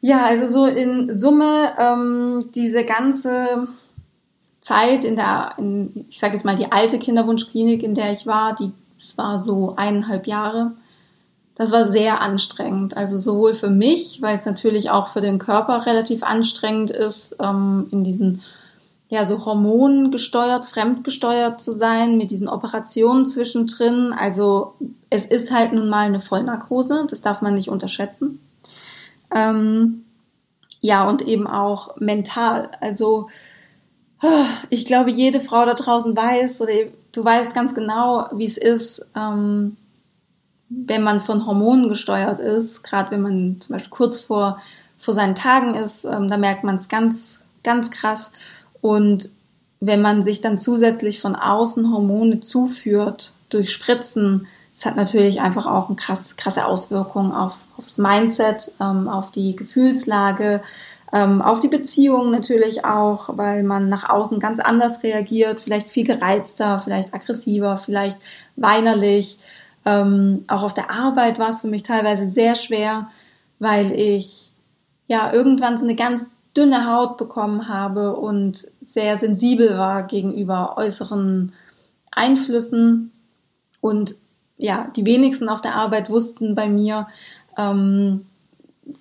Ja, 0.00 0.26
also 0.26 0.46
so 0.46 0.66
in 0.66 1.12
Summe 1.12 1.72
ähm, 1.78 2.50
diese 2.54 2.84
ganze 2.84 3.68
Zeit 4.60 5.04
in 5.04 5.16
der, 5.16 5.54
in, 5.58 6.06
ich 6.08 6.20
sage 6.20 6.34
jetzt 6.34 6.44
mal 6.44 6.54
die 6.54 6.70
alte 6.70 6.98
Kinderwunschklinik, 6.98 7.82
in 7.82 7.94
der 7.94 8.12
ich 8.12 8.26
war, 8.26 8.54
die 8.54 8.72
es 8.98 9.16
war 9.16 9.40
so 9.40 9.74
eineinhalb 9.76 10.26
Jahre. 10.26 10.72
Das 11.54 11.72
war 11.72 11.90
sehr 11.90 12.20
anstrengend. 12.20 12.96
Also 12.96 13.16
sowohl 13.16 13.54
für 13.54 13.70
mich, 13.70 14.20
weil 14.22 14.34
es 14.34 14.44
natürlich 14.44 14.90
auch 14.90 15.08
für 15.08 15.20
den 15.20 15.38
Körper 15.38 15.86
relativ 15.86 16.22
anstrengend 16.22 16.90
ist, 16.90 17.36
ähm, 17.40 17.88
in 17.90 18.04
diesen 18.04 18.42
ja 19.08 19.24
so 19.24 19.44
hormongesteuert, 19.44 20.66
fremdgesteuert 20.66 21.60
zu 21.60 21.76
sein, 21.76 22.18
mit 22.18 22.30
diesen 22.30 22.48
Operationen 22.48 23.24
zwischendrin. 23.24 24.12
Also 24.12 24.74
es 25.10 25.24
ist 25.24 25.50
halt 25.50 25.72
nun 25.72 25.88
mal 25.88 26.06
eine 26.06 26.20
Vollnarkose, 26.20 27.06
das 27.08 27.22
darf 27.22 27.40
man 27.40 27.54
nicht 27.54 27.70
unterschätzen. 27.70 28.40
Ähm, 29.34 30.02
ja, 30.80 31.08
und 31.08 31.22
eben 31.22 31.46
auch 31.46 31.96
mental. 31.96 32.70
Also 32.80 33.28
ich 34.70 34.84
glaube, 34.84 35.10
jede 35.10 35.40
Frau 35.40 35.64
da 35.64 35.74
draußen 35.74 36.16
weiß 36.16 36.60
oder 36.60 36.72
du 37.12 37.24
weißt 37.24 37.54
ganz 37.54 37.74
genau, 37.74 38.28
wie 38.32 38.46
es 38.46 38.56
ist, 38.56 39.04
ähm, 39.16 39.76
wenn 40.68 41.02
man 41.02 41.20
von 41.20 41.46
Hormonen 41.46 41.88
gesteuert 41.88 42.40
ist, 42.40 42.82
gerade 42.82 43.10
wenn 43.10 43.22
man 43.22 43.60
zum 43.60 43.74
Beispiel 43.74 43.90
kurz 43.90 44.20
vor, 44.20 44.60
vor 44.98 45.14
seinen 45.14 45.34
Tagen 45.34 45.74
ist, 45.74 46.04
ähm, 46.04 46.28
da 46.28 46.36
merkt 46.36 46.64
man 46.64 46.76
es 46.76 46.88
ganz, 46.88 47.40
ganz 47.62 47.90
krass. 47.90 48.30
Und 48.80 49.30
wenn 49.80 50.02
man 50.02 50.22
sich 50.22 50.40
dann 50.40 50.58
zusätzlich 50.58 51.20
von 51.20 51.36
außen 51.36 51.90
Hormone 51.92 52.40
zuführt 52.40 53.32
durch 53.48 53.72
Spritzen, 53.72 54.46
das 54.78 54.86
hat 54.86 54.96
natürlich 54.96 55.40
einfach 55.40 55.66
auch 55.66 55.88
eine 55.88 55.96
krass, 55.96 56.36
krasse 56.36 56.64
Auswirkung 56.64 57.34
auf, 57.34 57.66
aufs 57.76 57.98
Mindset, 57.98 58.70
ähm, 58.80 59.08
auf 59.08 59.32
die 59.32 59.56
Gefühlslage, 59.56 60.62
ähm, 61.12 61.42
auf 61.42 61.58
die 61.58 61.66
Beziehung 61.66 62.30
natürlich 62.30 62.84
auch, 62.84 63.36
weil 63.36 63.64
man 63.64 63.88
nach 63.88 64.08
außen 64.08 64.38
ganz 64.38 64.60
anders 64.60 65.02
reagiert, 65.02 65.60
vielleicht 65.60 65.90
viel 65.90 66.04
gereizter, 66.06 66.80
vielleicht 66.80 67.12
aggressiver, 67.12 67.76
vielleicht 67.76 68.18
weinerlich. 68.54 69.40
Ähm, 69.84 70.44
auch 70.46 70.62
auf 70.62 70.74
der 70.74 70.92
Arbeit 70.92 71.40
war 71.40 71.48
es 71.48 71.62
für 71.62 71.68
mich 71.68 71.82
teilweise 71.82 72.30
sehr 72.30 72.54
schwer, 72.54 73.08
weil 73.58 73.90
ich 73.90 74.52
ja 75.08 75.32
irgendwann 75.32 75.76
so 75.76 75.86
eine 75.86 75.96
ganz 75.96 76.36
dünne 76.56 76.86
Haut 76.86 77.16
bekommen 77.16 77.66
habe 77.68 78.14
und 78.14 78.68
sehr 78.80 79.18
sensibel 79.18 79.76
war 79.76 80.04
gegenüber 80.04 80.74
äußeren 80.76 81.52
Einflüssen 82.12 83.10
und 83.80 84.14
ja, 84.58 84.88
die 84.96 85.06
wenigsten 85.06 85.48
auf 85.48 85.60
der 85.60 85.76
Arbeit 85.76 86.10
wussten 86.10 86.54
bei 86.54 86.68
mir, 86.68 87.06
ähm, 87.56 88.26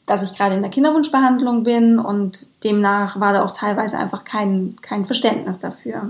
dass 0.06 0.24
ich 0.24 0.38
gerade 0.38 0.56
in 0.56 0.62
der 0.62 0.72
Kinderwunschbehandlung 0.72 1.64
bin 1.64 2.00
und 2.00 2.50
demnach 2.64 3.20
war 3.20 3.34
da 3.34 3.44
auch 3.44 3.52
teilweise 3.52 3.98
einfach 3.98 4.24
kein, 4.24 4.76
kein 4.82 5.06
Verständnis 5.06 5.60
dafür. 5.60 6.10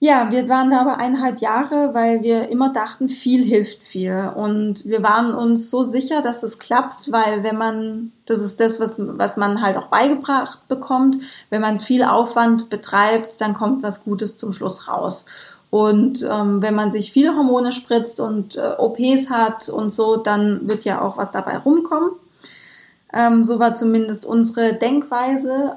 Ja, 0.00 0.30
wir 0.30 0.48
waren 0.48 0.70
da 0.70 0.80
aber 0.80 0.98
eineinhalb 0.98 1.40
Jahre, 1.40 1.92
weil 1.92 2.22
wir 2.22 2.50
immer 2.50 2.72
dachten, 2.72 3.08
viel 3.08 3.42
hilft 3.42 3.82
viel. 3.82 4.30
Und 4.36 4.84
wir 4.84 5.02
waren 5.02 5.34
uns 5.34 5.70
so 5.70 5.82
sicher, 5.82 6.22
dass 6.22 6.44
es 6.44 6.60
klappt, 6.60 7.10
weil 7.10 7.42
wenn 7.42 7.58
man, 7.58 8.12
das 8.24 8.38
ist 8.38 8.60
das, 8.60 8.78
was, 8.78 8.96
was 9.00 9.36
man 9.36 9.60
halt 9.60 9.76
auch 9.76 9.88
beigebracht 9.88 10.68
bekommt, 10.68 11.16
wenn 11.50 11.60
man 11.60 11.80
viel 11.80 12.04
Aufwand 12.04 12.68
betreibt, 12.68 13.40
dann 13.40 13.54
kommt 13.54 13.82
was 13.82 14.04
Gutes 14.04 14.36
zum 14.36 14.52
Schluss 14.52 14.86
raus. 14.86 15.24
Und 15.70 16.26
ähm, 16.30 16.62
wenn 16.62 16.74
man 16.74 16.90
sich 16.90 17.12
viele 17.12 17.36
Hormone 17.36 17.72
spritzt 17.72 18.20
und 18.20 18.56
äh, 18.56 18.74
OPs 18.78 19.28
hat 19.28 19.68
und 19.68 19.90
so, 19.90 20.16
dann 20.16 20.66
wird 20.68 20.84
ja 20.84 21.02
auch 21.02 21.18
was 21.18 21.30
dabei 21.30 21.58
rumkommen. 21.58 22.10
Ähm, 23.12 23.44
so 23.44 23.58
war 23.58 23.74
zumindest 23.74 24.24
unsere 24.24 24.74
Denkweise. 24.74 25.76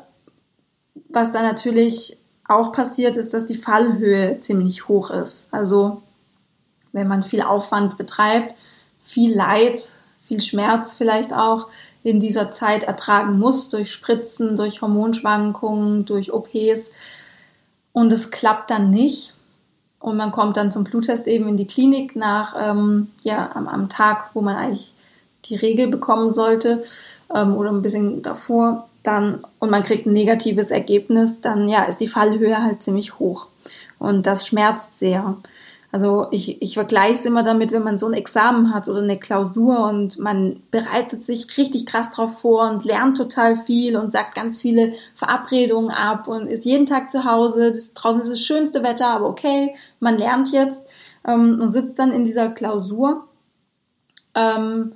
Was 1.10 1.32
da 1.32 1.42
natürlich 1.42 2.18
auch 2.48 2.72
passiert, 2.72 3.18
ist, 3.18 3.34
dass 3.34 3.46
die 3.46 3.56
Fallhöhe 3.56 4.40
ziemlich 4.40 4.88
hoch 4.88 5.10
ist. 5.10 5.48
Also 5.52 6.02
wenn 6.94 7.08
man 7.08 7.24
viel 7.24 7.42
Aufwand 7.42 7.98
betreibt, 7.98 8.56
viel 9.00 9.36
Leid, 9.36 9.94
viel 10.24 10.42
Schmerz 10.42 10.94
vielleicht 10.94 11.34
auch 11.34 11.68
in 12.04 12.20
dieser 12.20 12.52
Zeit 12.52 12.84
ertragen 12.84 13.38
muss 13.38 13.70
durch 13.70 13.92
Spritzen, 13.92 14.56
durch 14.56 14.82
Hormonschwankungen, 14.82 16.06
durch 16.06 16.32
OPs 16.32 16.92
und 17.94 18.12
es 18.14 18.32
klappt 18.32 18.72
dann 18.72 18.90
nicht, 18.90 19.34
und 20.02 20.18
man 20.18 20.32
kommt 20.32 20.58
dann 20.58 20.72
zum 20.72 20.84
Bluttest 20.84 21.28
eben 21.28 21.48
in 21.48 21.58
die 21.58 21.68
Klinik 21.68 22.16
nach, 22.16 22.56
ähm, 22.60 23.12
ja, 23.22 23.52
am, 23.54 23.68
am, 23.68 23.88
Tag, 23.88 24.32
wo 24.34 24.42
man 24.42 24.56
eigentlich 24.56 24.94
die 25.46 25.56
Regel 25.56 25.88
bekommen 25.88 26.32
sollte 26.32 26.84
ähm, 27.34 27.56
oder 27.56 27.72
ein 27.72 27.82
bisschen 27.82 28.22
davor, 28.22 28.88
dann 29.04 29.44
und 29.60 29.70
man 29.70 29.84
kriegt 29.84 30.06
ein 30.06 30.14
negatives 30.14 30.72
Ergebnis, 30.72 31.42
dann 31.42 31.68
ja, 31.68 31.84
ist 31.84 32.02
die 32.02 32.08
Fallhöhe 32.08 32.62
halt 32.62 32.84
ziemlich 32.84 33.20
hoch. 33.20 33.48
Und 34.00 34.26
das 34.26 34.48
schmerzt 34.48 34.98
sehr. 34.98 35.38
Also 35.92 36.28
ich, 36.32 36.62
ich 36.62 36.76
vergleiche 36.76 37.14
es 37.14 37.26
immer 37.26 37.44
damit, 37.44 37.74
wenn 37.74 37.84
man 37.84 37.98
so 37.98 38.08
ein 38.08 38.14
Examen 38.14 38.74
hat 38.74 38.88
oder 38.88 39.02
eine 39.02 39.20
Klausur 39.20 39.86
und 39.88 40.18
man 40.20 40.64
bereitet 40.72 41.26
sich 41.26 41.58
richtig 41.58 41.86
krass 41.86 42.12
drauf 42.12 42.40
vor 42.40 42.70
und 42.70 42.86
lernt 42.86 43.18
total 43.18 43.58
viel 43.58 43.98
und 43.98 44.10
sagt 44.10 44.36
ganz 44.36 44.58
viele 44.58 44.94
Verabredungen 45.16 45.92
ab 45.92 46.30
und 46.30 46.48
ist 46.48 46.64
jeden 46.64 46.86
Tag 46.86 47.12
zu 47.12 47.26
Hause. 47.26 47.74
Das, 47.74 47.94
draußen 47.94 48.22
ist 48.22 48.32
das 48.32 48.42
schönste 48.42 48.84
Wetter, 48.84 49.10
aber 49.10 49.28
okay, 49.28 49.76
man 50.00 50.18
lernt 50.18 50.54
jetzt 50.54 50.86
ähm, 51.28 51.60
und 51.62 51.70
sitzt 51.70 52.00
dann 52.00 52.14
in 52.14 52.24
dieser 52.24 52.48
Klausur. 52.48 53.28
Ähm, 54.34 54.94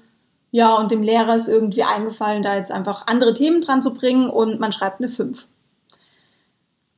ja, 0.51 0.77
und 0.77 0.91
dem 0.91 1.01
Lehrer 1.01 1.35
ist 1.35 1.49
irgendwie 1.49 1.83
eingefallen, 1.83 2.41
da 2.41 2.55
jetzt 2.55 2.71
einfach 2.71 3.07
andere 3.07 3.33
Themen 3.33 3.59
dran 3.59 3.81
zu 3.81 3.93
bringen 3.93 4.29
und 4.29 4.61
man 4.61 4.71
schreibt 4.71 5.01
eine 5.01 5.09
5. 5.09 5.45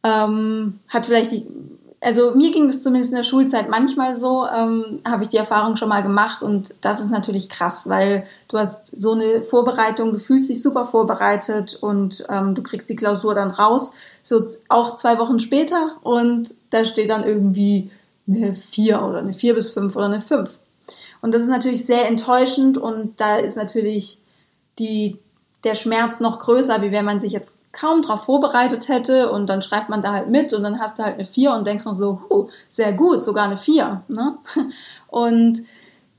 Ähm, 0.04 0.80
hat 0.88 1.08
vielleicht 1.08 1.32
die, 1.32 1.48
also 2.08 2.34
mir 2.36 2.54
ging 2.54 2.70
es 2.70 2.82
zumindest 2.82 3.12
in 3.12 3.18
der 3.18 3.24
Schulzeit 3.24 3.70
manchmal 3.70 4.16
so, 4.16 4.48
ähm, 4.48 5.02
habe 5.06 5.24
ich 5.24 5.30
die 5.30 5.36
Erfahrung 5.36 5.76
schon 5.76 5.90
mal 5.90 6.04
gemacht 6.04 6.42
und 6.42 6.74
das 6.80 7.02
ist 7.02 7.12
natürlich 7.12 7.50
krass, 7.50 7.90
weil 7.90 8.24
du 8.48 8.58
hast 8.58 8.98
so 8.98 9.12
eine 9.12 9.44
Vorbereitung, 9.44 10.14
du 10.14 10.18
fühlst 10.18 10.48
dich 10.48 10.64
super 10.64 10.86
vorbereitet 10.86 11.78
und 11.82 12.26
ähm, 12.30 12.56
du 12.56 12.64
kriegst 12.64 12.88
die 12.88 12.96
Klausur 12.96 13.36
dann 13.36 13.52
raus, 13.52 13.92
so 14.24 14.42
auch 14.70 14.96
zwei 14.96 15.20
Wochen 15.20 15.42
später 15.42 15.98
und 16.02 16.54
da 16.70 16.86
steht 16.86 17.10
dann 17.10 17.26
irgendwie 17.26 17.92
eine 18.26 18.56
4 18.56 19.04
oder 19.04 19.18
eine 19.18 19.34
4 19.34 19.56
bis 19.56 19.72
5 19.72 19.94
oder 19.94 20.06
eine 20.06 20.22
5. 20.22 20.60
Und 21.22 21.34
das 21.34 21.42
ist 21.42 21.50
natürlich 21.50 21.86
sehr 21.86 22.08
enttäuschend 22.08 22.78
und 22.78 23.20
da 23.20 23.36
ist 23.36 23.58
natürlich 23.58 24.20
die, 24.80 25.20
der 25.66 25.76
Schmerz 25.76 26.22
noch 26.22 26.40
größer, 26.40 26.82
wie 26.82 26.94
wenn 26.94 27.04
man 27.04 27.20
sich 27.20 27.34
jetzt 27.34 27.57
kaum 27.72 28.02
darauf 28.02 28.26
vorbereitet 28.26 28.88
hätte 28.88 29.32
und 29.32 29.48
dann 29.48 29.62
schreibt 29.62 29.90
man 29.90 30.02
da 30.02 30.14
halt 30.14 30.30
mit 30.30 30.54
und 30.54 30.64
dann 30.64 30.80
hast 30.80 30.98
du 30.98 31.04
halt 31.04 31.16
eine 31.16 31.26
4 31.26 31.54
und 31.54 31.68
denkst 31.68 31.84
dann 31.84 31.96
so, 31.96 32.22
huh, 32.30 32.48
sehr 32.70 32.94
gut, 32.94 33.24
sogar 33.24 33.46
eine 33.46 33.58
4. 33.58 34.04
Ne? 34.08 34.38
Und 35.08 35.64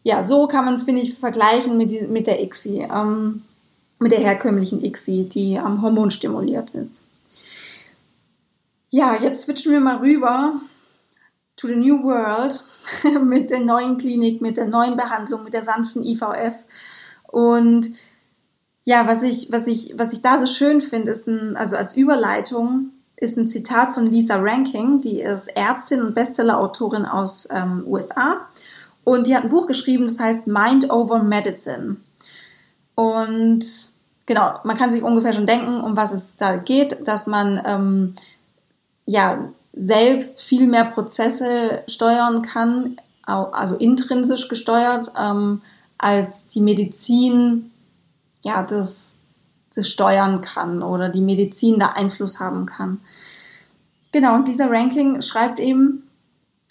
ja, 0.02 0.24
so 0.24 0.46
kann 0.46 0.64
man 0.64 0.74
es, 0.74 0.84
finde 0.84 1.02
ich, 1.02 1.18
vergleichen 1.18 1.76
mit, 1.76 1.90
die, 1.90 2.06
mit 2.06 2.26
der 2.26 2.42
ICSI, 2.42 2.88
ähm, 2.90 3.42
mit 3.98 4.12
der 4.12 4.20
herkömmlichen 4.20 4.82
ICSI, 4.82 5.24
die 5.24 5.58
am 5.58 5.82
Hormon 5.82 6.10
stimuliert 6.10 6.70
ist. 6.70 7.02
Ja, 8.90 9.16
jetzt 9.20 9.42
switchen 9.42 9.72
wir 9.72 9.80
mal 9.80 9.96
rüber 9.96 10.54
to 11.56 11.68
the 11.68 11.74
new 11.74 12.02
world 12.02 12.62
mit 13.22 13.50
der 13.50 13.60
neuen 13.60 13.98
Klinik, 13.98 14.40
mit 14.40 14.56
der 14.56 14.66
neuen 14.66 14.96
Behandlung, 14.96 15.44
mit 15.44 15.52
der 15.52 15.62
sanften 15.62 16.02
IVF. 16.02 16.64
Und 17.24 17.90
ja, 18.88 19.06
was 19.06 19.20
ich, 19.20 19.52
was 19.52 19.66
ich, 19.66 19.92
was 19.98 20.14
ich 20.14 20.22
da 20.22 20.38
so 20.38 20.46
schön 20.46 20.80
finde, 20.80 21.12
ist 21.12 21.28
ein, 21.28 21.58
also 21.58 21.76
als 21.76 21.94
Überleitung, 21.94 22.88
ist 23.16 23.36
ein 23.36 23.46
Zitat 23.46 23.92
von 23.92 24.06
Lisa 24.06 24.36
Ranking, 24.36 25.02
die 25.02 25.20
ist 25.20 25.48
Ärztin 25.48 26.00
und 26.00 26.14
Bestsellerautorin 26.14 27.04
aus 27.04 27.46
ähm, 27.50 27.84
USA. 27.86 28.48
Und 29.04 29.26
die 29.26 29.36
hat 29.36 29.44
ein 29.44 29.50
Buch 29.50 29.66
geschrieben, 29.66 30.04
das 30.06 30.18
heißt 30.18 30.46
Mind 30.46 30.90
Over 30.90 31.22
Medicine. 31.22 31.96
Und 32.94 33.62
genau, 34.24 34.58
man 34.64 34.78
kann 34.78 34.90
sich 34.90 35.02
ungefähr 35.02 35.34
schon 35.34 35.44
denken, 35.44 35.82
um 35.82 35.94
was 35.94 36.12
es 36.12 36.38
da 36.38 36.56
geht, 36.56 37.06
dass 37.06 37.26
man 37.26 37.60
ähm, 37.66 38.14
ja 39.04 39.50
selbst 39.74 40.42
viel 40.42 40.66
mehr 40.66 40.86
Prozesse 40.86 41.82
steuern 41.88 42.40
kann, 42.40 42.96
also 43.26 43.76
intrinsisch 43.76 44.48
gesteuert, 44.48 45.12
ähm, 45.20 45.60
als 45.98 46.48
die 46.48 46.62
Medizin 46.62 47.70
ja 48.44 48.62
das, 48.62 49.16
das 49.74 49.88
steuern 49.88 50.40
kann 50.40 50.82
oder 50.82 51.08
die 51.08 51.20
Medizin 51.20 51.78
da 51.78 51.88
Einfluss 51.88 52.40
haben 52.40 52.66
kann. 52.66 53.00
Genau, 54.12 54.34
und 54.34 54.48
dieser 54.48 54.70
Ranking 54.70 55.20
schreibt 55.20 55.58
eben, 55.58 56.04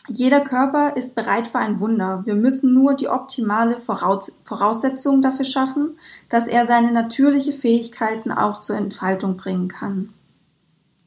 jeder 0.10 0.40
Körper 0.40 0.96
ist 0.96 1.16
bereit 1.16 1.48
für 1.48 1.60
ein 1.60 1.80
Wunder. 1.82 2.24
Wir 2.26 2.36
müssen 2.36 2.74
nur 2.74 2.94
die 2.94 3.10
optimale 3.10 3.78
Voraus 3.78 4.32
Voraussetzung 4.46 5.22
dafür 5.22 5.46
schaffen, 5.46 6.00
dass 6.30 6.48
er 6.48 6.66
seine 6.66 6.94
natürlichen 6.94 7.52
Fähigkeiten 7.52 8.32
auch 8.32 8.62
zur 8.62 8.78
Entfaltung 8.78 9.36
bringen 9.36 9.68
kann. 9.68 10.14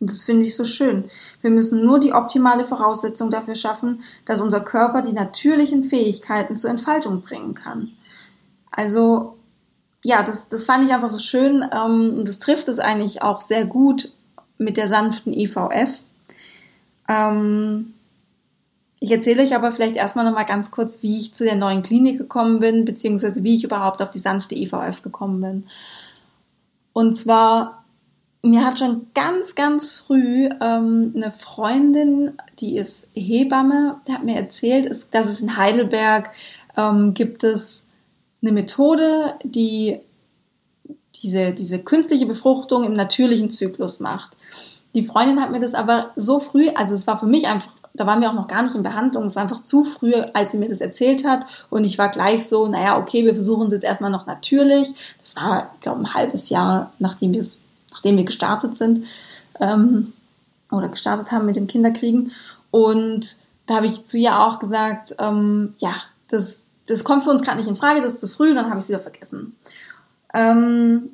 Und 0.00 0.10
das 0.10 0.24
finde 0.24 0.46
ich 0.46 0.54
so 0.54 0.64
schön. 0.64 1.04
Wir 1.40 1.50
müssen 1.50 1.84
nur 1.84 1.98
die 1.98 2.12
optimale 2.12 2.64
Voraussetzung 2.64 3.30
dafür 3.30 3.54
schaffen, 3.54 4.02
dass 4.24 4.40
unser 4.40 4.60
Körper 4.60 5.02
die 5.02 5.12
natürlichen 5.12 5.84
Fähigkeiten 5.84 6.56
zur 6.56 6.70
Entfaltung 6.70 7.22
bringen 7.22 7.54
kann. 7.54 7.90
Also, 8.70 9.36
ja, 10.02 10.22
das, 10.22 10.48
das 10.48 10.64
fand 10.64 10.84
ich 10.84 10.92
einfach 10.92 11.10
so 11.10 11.18
schön 11.18 11.64
ähm, 11.72 12.14
und 12.18 12.28
das 12.28 12.38
trifft 12.38 12.68
es 12.68 12.78
eigentlich 12.78 13.22
auch 13.22 13.40
sehr 13.40 13.66
gut 13.66 14.12
mit 14.58 14.76
der 14.76 14.88
sanften 14.88 15.32
IVF. 15.32 16.02
Ähm, 17.08 17.94
ich 18.98 19.10
erzähle 19.10 19.42
euch 19.42 19.54
aber 19.54 19.72
vielleicht 19.72 19.96
erstmal 19.96 20.24
nochmal 20.24 20.44
ganz 20.44 20.70
kurz, 20.70 21.02
wie 21.02 21.18
ich 21.18 21.34
zu 21.34 21.44
der 21.44 21.56
neuen 21.56 21.82
Klinik 21.82 22.18
gekommen 22.18 22.60
bin, 22.60 22.84
beziehungsweise 22.84 23.42
wie 23.42 23.56
ich 23.56 23.64
überhaupt 23.64 24.02
auf 24.02 24.10
die 24.10 24.18
sanfte 24.18 24.54
IVF 24.54 25.02
gekommen 25.02 25.40
bin. 25.40 25.66
Und 26.92 27.14
zwar 27.14 27.80
mir 28.42 28.64
hat 28.64 28.78
schon 28.78 29.06
ganz, 29.14 29.54
ganz 29.54 29.90
früh 29.90 30.48
ähm, 30.60 31.12
eine 31.14 31.30
Freundin, 31.30 32.32
die 32.58 32.76
ist 32.76 33.08
Hebamme, 33.14 34.00
die 34.06 34.12
hat 34.12 34.24
mir 34.24 34.36
erzählt, 34.36 34.90
dass 35.10 35.26
es 35.26 35.40
in 35.40 35.56
Heidelberg 35.56 36.30
ähm, 36.76 37.12
gibt 37.12 37.44
es 37.44 37.84
eine 38.42 38.52
Methode, 38.52 39.34
die 39.44 40.00
diese, 41.22 41.52
diese 41.52 41.78
künstliche 41.78 42.26
Befruchtung 42.26 42.84
im 42.84 42.94
natürlichen 42.94 43.50
Zyklus 43.50 44.00
macht. 44.00 44.36
Die 44.94 45.02
Freundin 45.02 45.40
hat 45.40 45.50
mir 45.50 45.60
das 45.60 45.74
aber 45.74 46.10
so 46.16 46.40
früh, 46.40 46.68
also 46.70 46.94
es 46.94 47.06
war 47.06 47.18
für 47.18 47.26
mich 47.26 47.46
einfach, 47.46 47.72
da 47.94 48.06
waren 48.06 48.20
wir 48.20 48.30
auch 48.30 48.34
noch 48.34 48.48
gar 48.48 48.62
nicht 48.62 48.74
in 48.74 48.82
Behandlung, 48.82 49.24
es 49.24 49.36
war 49.36 49.42
einfach 49.42 49.62
zu 49.62 49.84
früh, 49.84 50.14
als 50.32 50.52
sie 50.52 50.58
mir 50.58 50.68
das 50.68 50.80
erzählt 50.80 51.24
hat 51.24 51.44
und 51.68 51.84
ich 51.84 51.98
war 51.98 52.08
gleich 52.08 52.48
so, 52.48 52.66
naja, 52.66 52.98
okay, 52.98 53.24
wir 53.24 53.34
versuchen 53.34 53.68
es 53.68 53.74
jetzt 53.74 53.84
erstmal 53.84 54.10
noch 54.10 54.26
natürlich. 54.26 54.94
Das 55.20 55.36
war, 55.36 55.70
ich 55.74 55.80
glaube, 55.80 56.00
ein 56.00 56.14
halbes 56.14 56.48
Jahr, 56.48 56.92
nachdem 56.98 57.34
nachdem 57.90 58.16
wir 58.16 58.24
gestartet 58.24 58.76
sind 58.76 59.06
ähm, 59.60 60.12
oder 60.70 60.88
gestartet 60.88 61.32
haben 61.32 61.46
mit 61.46 61.56
dem 61.56 61.66
Kinderkriegen. 61.66 62.32
Und 62.70 63.36
da 63.66 63.76
habe 63.76 63.86
ich 63.86 64.04
zu 64.04 64.16
ihr 64.16 64.38
auch 64.38 64.58
gesagt, 64.58 65.16
ähm, 65.18 65.74
ja, 65.78 65.94
das, 66.28 66.62
das 66.90 67.04
kommt 67.04 67.24
für 67.24 67.30
uns 67.30 67.42
gerade 67.42 67.58
nicht 67.58 67.68
in 67.68 67.76
Frage, 67.76 68.02
das 68.02 68.14
ist 68.14 68.20
zu 68.20 68.28
früh, 68.28 68.54
dann 68.54 68.66
habe 68.66 68.78
ich 68.78 68.84
es 68.84 68.88
wieder 68.88 69.00
vergessen. 69.00 69.56
Ähm, 70.34 71.10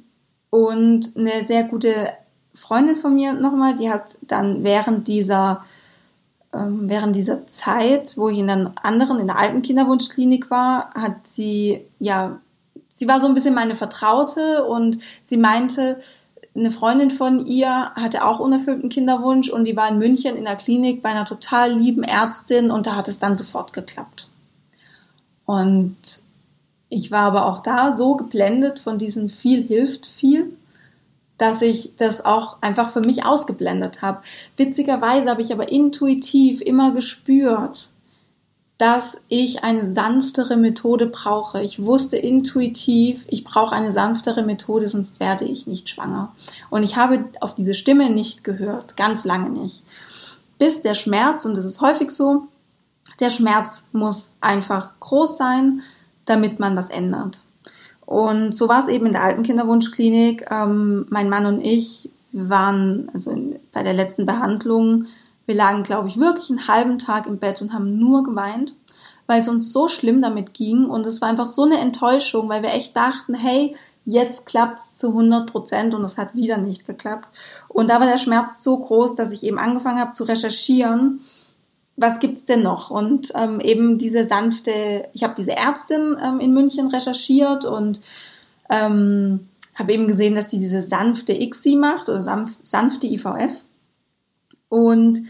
und 0.51 1.17
eine 1.17 1.45
sehr 1.45 1.65
gute 1.65 2.11
Freundin 2.55 2.97
von 2.97 3.15
mir 3.15 3.35
nochmal, 3.35 3.75
die 3.75 3.91
hat 3.91 4.17
dann 4.23 4.65
während 4.65 5.09
dieser 5.09 5.65
ähm, 6.53 6.89
während 6.89 7.15
dieser 7.15 7.47
Zeit, 7.47 8.17
wo 8.17 8.29
ich 8.29 8.39
in 8.39 8.49
einer 8.49 8.73
anderen, 8.83 9.19
in 9.19 9.27
der 9.27 9.39
alten 9.39 9.63
Kinderwunschklinik 9.63 10.51
war, 10.51 10.91
hat 10.95 11.27
sie, 11.27 11.87
ja, 11.99 12.39
sie 12.95 13.09
war 13.09 13.21
so 13.21 13.27
ein 13.27 13.35
bisschen 13.35 13.55
meine 13.55 13.77
Vertraute 13.77 14.65
und 14.65 14.99
sie 15.23 15.37
meinte, 15.37 16.01
eine 16.55 16.71
Freundin 16.71 17.11
von 17.11 17.45
ihr 17.45 17.91
hatte 17.95 18.25
auch 18.25 18.41
unerfüllten 18.41 18.89
Kinderwunsch 18.89 19.51
und 19.51 19.67
die 19.67 19.77
war 19.77 19.89
in 19.91 19.99
München 19.99 20.37
in 20.37 20.45
der 20.45 20.57
Klinik 20.57 21.03
bei 21.03 21.11
einer 21.11 21.27
total 21.27 21.73
lieben 21.73 22.03
Ärztin 22.03 22.71
und 22.71 22.87
da 22.87 22.97
hat 22.97 23.09
es 23.09 23.19
dann 23.19 23.37
sofort 23.37 23.75
geklappt. 23.75 24.29
Und 25.47 25.97
ich 26.89 27.11
war 27.11 27.23
aber 27.23 27.47
auch 27.47 27.61
da 27.63 27.93
so 27.93 28.17
geblendet 28.17 28.79
von 28.79 28.99
diesem 28.99 29.29
viel 29.29 29.63
hilft 29.63 30.07
viel, 30.07 30.53
dass 31.39 31.63
ich 31.63 31.95
das 31.97 32.25
auch 32.25 32.59
einfach 32.61 32.91
für 32.91 33.01
mich 33.01 33.25
ausgeblendet 33.25 34.03
habe. 34.03 34.23
Witzigerweise 34.57 35.31
habe 35.31 35.43
ich 35.43 35.53
aber 35.53 35.71
intuitiv 35.71 36.61
immer 36.61 36.93
gespürt, 36.93 37.89
dass 38.79 39.19
ich 39.29 39.65
eine 39.65 39.93
sanftere 39.93 40.57
Methode 40.57 41.07
brauche. 41.07 41.63
Ich 41.63 41.83
wusste 41.83 42.19
intuitiv, 42.19 43.25
ich 43.29 43.43
brauche 43.43 43.75
eine 43.75 43.91
sanftere 43.91 44.43
Methode, 44.43 44.89
sonst 44.89 45.19
werde 45.19 45.47
ich 45.47 45.67
nicht 45.67 45.89
schwanger. 45.89 46.35
Und 46.69 46.83
ich 46.83 46.97
habe 46.97 47.25
auf 47.41 47.55
diese 47.55 47.75
Stimme 47.75 48.11
nicht 48.11 48.45
gehört, 48.45 48.97
ganz 48.97 49.25
lange 49.25 49.49
nicht. 49.49 49.83
Bis 50.59 50.83
der 50.83 50.95
Schmerz, 50.95 51.47
und 51.47 51.57
das 51.57 51.65
ist 51.65 51.81
häufig 51.81 52.11
so, 52.11 52.49
der 53.21 53.31
Schmerz 53.31 53.85
muss 53.93 54.31
einfach 54.41 54.99
groß 55.01 55.37
sein, 55.37 55.83
damit 56.25 56.59
man 56.59 56.77
was 56.77 56.91
ändert. 56.91 57.41
Und 58.05 58.53
so 58.53 58.69
war 58.69 58.81
es 58.81 58.89
eben 58.89 59.07
in 59.07 59.13
der 59.13 59.25
alten 59.25 59.43
Kinderwunschklinik. 59.43 60.47
Ähm, 60.51 61.07
mein 61.11 61.29
Mann 61.29 61.47
und 61.47 61.61
ich 61.61 62.11
waren 62.33 63.11
also 63.15 63.31
in, 63.31 63.59
bei 63.73 63.83
der 63.83 63.95
letzten 63.95 64.27
Behandlung 64.27 65.07
wir 65.47 65.55
lagen, 65.55 65.85
glaube 65.85 66.09
ich, 66.09 66.19
wirklich 66.19 66.51
einen 66.51 66.69
halben 66.69 66.99
Tag 66.99 67.27
im 67.27 67.39
Bett 67.39 67.63
und 67.63 67.73
haben 67.73 67.99
nur 67.99 68.25
geweint, 68.25 68.75
weil 69.27 69.41
es 69.41 69.49
uns 69.49 69.73
so 69.73 69.89
schlimm 69.89 70.21
damit 70.21 70.55
ging. 70.55 70.87
Und 70.87 71.07
es 71.07 71.21
war 71.21 71.29
einfach 71.29 71.47
so 71.47 71.65
eine 71.65 71.79
Enttäuschung, 71.79 72.49
weil 72.49 72.63
wir 72.63 72.73
echt 72.73 72.97
dachten, 72.97 73.35
hey, 73.35 73.75
jetzt 74.05 74.47
klappt's 74.47 74.97
zu 74.97 75.09
100 75.09 75.51
Prozent 75.51 75.95
und 75.95 76.05
es 76.05 76.19
hat 76.19 76.35
wieder 76.35 76.59
nicht 76.59 76.85
geklappt. 76.85 77.29
Und 77.69 77.91
da 77.91 78.01
war 78.01 78.07
der 78.07 78.19
Schmerz 78.19 78.63
so 78.63 78.77
groß, 78.77 79.15
dass 79.15 79.33
ich 79.33 79.45
eben 79.45 79.59
angefangen 79.59 80.01
habe 80.01 80.13
zu 80.13 80.25
recherchieren, 80.25 81.21
was 81.97 82.19
gibt's 82.19 82.45
denn 82.45 82.63
noch? 82.63 82.91
Und 82.91 83.33
ähm, 83.35 83.61
eben 83.61 83.99
diese 83.99 84.25
sanfte, 84.25 85.09
ich 85.13 85.25
habe 85.25 85.35
diese 85.37 85.57
Ärztin 85.57 86.17
ähm, 86.23 86.41
in 86.41 86.53
München 86.53 86.89
recherchiert 86.89 87.65
und 87.65 88.01
ähm, 88.71 89.49
habe 89.75 89.93
eben 89.93 90.07
gesehen, 90.07 90.35
dass 90.35 90.47
die 90.47 90.59
diese 90.59 90.83
sanfte 90.83 91.33
ICSI 91.33 91.77
macht 91.77 92.09
oder 92.09 92.23
sanf 92.23 92.59
sanfte 92.63 93.07
IVF. 93.07 93.65
Und 94.69 95.23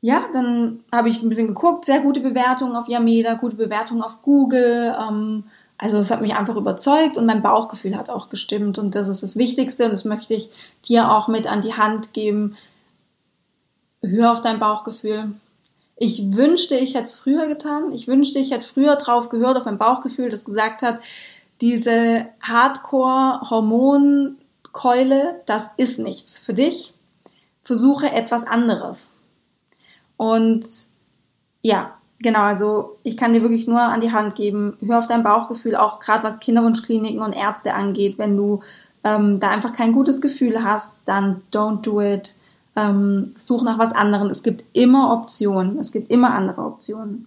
ja, 0.00 0.26
dann 0.32 0.84
habe 0.92 1.08
ich 1.08 1.22
ein 1.22 1.28
bisschen 1.28 1.48
geguckt, 1.48 1.84
sehr 1.84 2.00
gute 2.00 2.20
Bewertungen 2.20 2.76
auf 2.76 2.88
Yameda, 2.88 3.34
gute 3.34 3.56
Bewertungen 3.56 4.02
auf 4.02 4.22
Google. 4.22 4.94
Ähm, 5.00 5.44
also 5.78 5.98
es 5.98 6.10
hat 6.10 6.22
mich 6.22 6.34
einfach 6.34 6.56
überzeugt 6.56 7.18
und 7.18 7.26
mein 7.26 7.42
Bauchgefühl 7.42 7.96
hat 7.96 8.08
auch 8.08 8.28
gestimmt 8.28 8.78
und 8.78 8.94
das 8.94 9.08
ist 9.08 9.22
das 9.22 9.36
Wichtigste 9.36 9.84
und 9.84 9.90
das 9.90 10.04
möchte 10.04 10.34
ich 10.34 10.50
dir 10.84 11.10
auch 11.10 11.28
mit 11.28 11.50
an 11.50 11.60
die 11.60 11.74
Hand 11.74 12.12
geben. 12.12 12.56
Hör 14.02 14.32
auf 14.32 14.40
dein 14.40 14.58
Bauchgefühl. 14.58 15.34
Ich 15.96 16.32
wünschte, 16.32 16.76
ich 16.76 16.94
hätte 16.94 17.04
es 17.04 17.14
früher 17.14 17.46
getan. 17.46 17.92
Ich 17.92 18.06
wünschte, 18.06 18.38
ich 18.38 18.50
hätte 18.50 18.66
früher 18.66 18.96
drauf 18.96 19.30
gehört, 19.30 19.56
auf 19.56 19.64
mein 19.64 19.78
Bauchgefühl, 19.78 20.28
das 20.28 20.44
gesagt 20.44 20.82
hat, 20.82 21.00
diese 21.60 22.24
Hardcore-Hormonkeule, 22.42 25.40
das 25.46 25.70
ist 25.78 25.98
nichts 25.98 26.38
für 26.38 26.54
dich 26.54 26.92
versuche 27.66 28.12
etwas 28.12 28.46
anderes. 28.46 29.12
Und 30.16 30.64
ja, 31.62 31.94
genau, 32.20 32.42
also 32.42 32.98
ich 33.02 33.16
kann 33.16 33.32
dir 33.32 33.42
wirklich 33.42 33.66
nur 33.66 33.80
an 33.80 34.00
die 34.00 34.12
Hand 34.12 34.36
geben, 34.36 34.78
hör 34.86 34.98
auf 34.98 35.08
dein 35.08 35.24
Bauchgefühl, 35.24 35.74
auch 35.74 35.98
gerade 35.98 36.22
was 36.22 36.38
Kinderwunschkliniken 36.38 37.20
und 37.20 37.34
Ärzte 37.34 37.74
angeht. 37.74 38.18
Wenn 38.18 38.36
du 38.36 38.60
ähm, 39.02 39.40
da 39.40 39.50
einfach 39.50 39.72
kein 39.72 39.92
gutes 39.92 40.20
Gefühl 40.20 40.62
hast, 40.62 40.94
dann 41.04 41.42
don't 41.52 41.82
do 41.82 42.00
it. 42.00 42.36
Ähm, 42.76 43.30
such 43.36 43.62
nach 43.62 43.78
was 43.78 43.92
anderem. 43.92 44.28
Es 44.28 44.42
gibt 44.42 44.64
immer 44.72 45.12
Optionen. 45.12 45.78
Es 45.78 45.92
gibt 45.92 46.10
immer 46.10 46.34
andere 46.34 46.62
Optionen. 46.62 47.26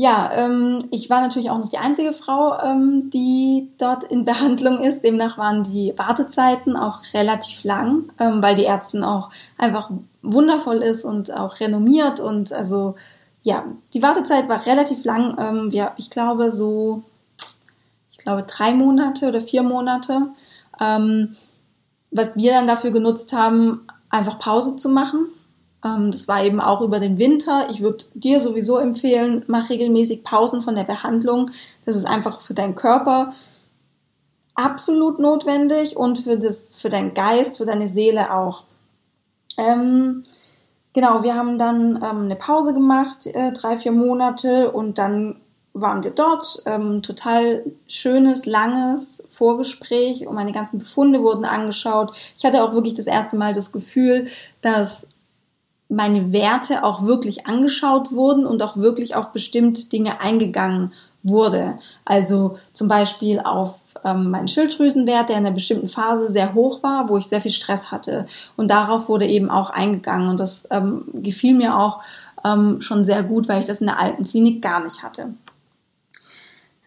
Ja, 0.00 0.30
ähm, 0.32 0.84
ich 0.92 1.10
war 1.10 1.20
natürlich 1.20 1.50
auch 1.50 1.58
nicht 1.58 1.72
die 1.72 1.78
einzige 1.78 2.12
Frau, 2.12 2.56
ähm, 2.60 3.10
die 3.10 3.72
dort 3.78 4.04
in 4.04 4.24
Behandlung 4.24 4.78
ist. 4.78 5.02
Demnach 5.02 5.38
waren 5.38 5.64
die 5.64 5.92
Wartezeiten 5.96 6.76
auch 6.76 7.00
relativ 7.14 7.64
lang, 7.64 8.12
ähm, 8.20 8.40
weil 8.40 8.54
die 8.54 8.64
Ärztin 8.64 9.02
auch 9.02 9.30
einfach 9.56 9.90
wundervoll 10.22 10.84
ist 10.84 11.04
und 11.04 11.34
auch 11.34 11.58
renommiert. 11.58 12.20
Und 12.20 12.52
also 12.52 12.94
ja, 13.42 13.64
die 13.92 14.00
Wartezeit 14.00 14.48
war 14.48 14.66
relativ 14.66 15.02
lang. 15.04 15.36
Ähm, 15.36 15.70
ja, 15.72 15.94
ich 15.96 16.10
glaube 16.10 16.52
so, 16.52 17.02
ich 18.12 18.18
glaube 18.18 18.44
drei 18.44 18.74
Monate 18.74 19.26
oder 19.26 19.40
vier 19.40 19.64
Monate. 19.64 20.28
Ähm, 20.80 21.34
was 22.10 22.36
wir 22.36 22.52
dann 22.52 22.66
dafür 22.66 22.90
genutzt 22.90 23.32
haben, 23.32 23.86
einfach 24.10 24.38
Pause 24.38 24.76
zu 24.76 24.88
machen 24.88 25.28
Ähm, 25.84 26.10
das 26.10 26.28
war 26.28 26.44
eben 26.44 26.60
auch 26.60 26.80
über 26.80 27.00
den 27.00 27.18
Winter. 27.18 27.68
Ich 27.70 27.80
würde 27.80 28.04
dir 28.14 28.40
sowieso 28.40 28.78
empfehlen, 28.78 29.44
mach 29.46 29.70
regelmäßig 29.70 30.24
Pausen 30.24 30.62
von 30.62 30.74
der 30.74 30.84
Behandlung. 30.84 31.50
Das 31.84 31.96
ist 31.96 32.06
einfach 32.06 32.40
für 32.40 32.54
deinen 32.54 32.74
Körper 32.74 33.32
absolut 34.54 35.20
notwendig 35.20 35.96
und 35.96 36.18
für, 36.18 36.36
das, 36.36 36.68
für 36.76 36.88
deinen 36.90 37.14
Geist, 37.14 37.58
für 37.58 37.66
deine 37.66 37.88
Seele 37.88 38.34
auch. 38.34 38.64
Ähm, 39.56 40.24
genau, 40.92 41.22
wir 41.22 41.34
haben 41.36 41.58
dann 41.58 41.96
ähm, 41.96 42.24
eine 42.24 42.36
Pause 42.36 42.74
gemacht, 42.74 43.26
äh, 43.26 43.52
drei, 43.52 43.78
vier 43.78 43.92
Monate 43.92 44.72
und 44.72 44.98
dann 44.98 45.40
waren 45.80 46.02
wir 46.02 46.10
dort. 46.10 46.62
Ähm, 46.66 47.02
total 47.02 47.64
schönes, 47.88 48.46
langes 48.46 49.22
Vorgespräch 49.30 50.26
und 50.26 50.34
meine 50.34 50.52
ganzen 50.52 50.78
Befunde 50.78 51.22
wurden 51.22 51.44
angeschaut. 51.44 52.12
Ich 52.36 52.44
hatte 52.44 52.62
auch 52.62 52.72
wirklich 52.72 52.94
das 52.94 53.06
erste 53.06 53.36
Mal 53.36 53.54
das 53.54 53.72
Gefühl, 53.72 54.26
dass 54.60 55.06
meine 55.88 56.32
Werte 56.32 56.84
auch 56.84 57.04
wirklich 57.06 57.46
angeschaut 57.46 58.12
wurden 58.12 58.46
und 58.46 58.62
auch 58.62 58.76
wirklich 58.76 59.14
auf 59.14 59.32
bestimmte 59.32 59.86
Dinge 59.86 60.20
eingegangen 60.20 60.92
wurde. 61.22 61.78
Also 62.04 62.58
zum 62.72 62.88
Beispiel 62.88 63.40
auf 63.40 63.74
ähm, 64.04 64.30
meinen 64.30 64.48
Schilddrüsenwert, 64.48 65.28
der 65.28 65.38
in 65.38 65.46
einer 65.46 65.54
bestimmten 65.54 65.88
Phase 65.88 66.30
sehr 66.30 66.54
hoch 66.54 66.82
war, 66.82 67.08
wo 67.08 67.16
ich 67.16 67.26
sehr 67.26 67.40
viel 67.40 67.50
Stress 67.50 67.90
hatte. 67.90 68.26
Und 68.56 68.70
darauf 68.70 69.08
wurde 69.08 69.26
eben 69.26 69.50
auch 69.50 69.70
eingegangen. 69.70 70.28
Und 70.28 70.40
das 70.40 70.66
ähm, 70.70 71.04
gefiel 71.14 71.54
mir 71.54 71.76
auch 71.76 72.02
ähm, 72.44 72.80
schon 72.80 73.04
sehr 73.04 73.22
gut, 73.22 73.48
weil 73.48 73.60
ich 73.60 73.66
das 73.66 73.80
in 73.80 73.86
der 73.86 74.00
alten 74.00 74.24
Klinik 74.24 74.62
gar 74.62 74.82
nicht 74.82 75.02
hatte. 75.02 75.30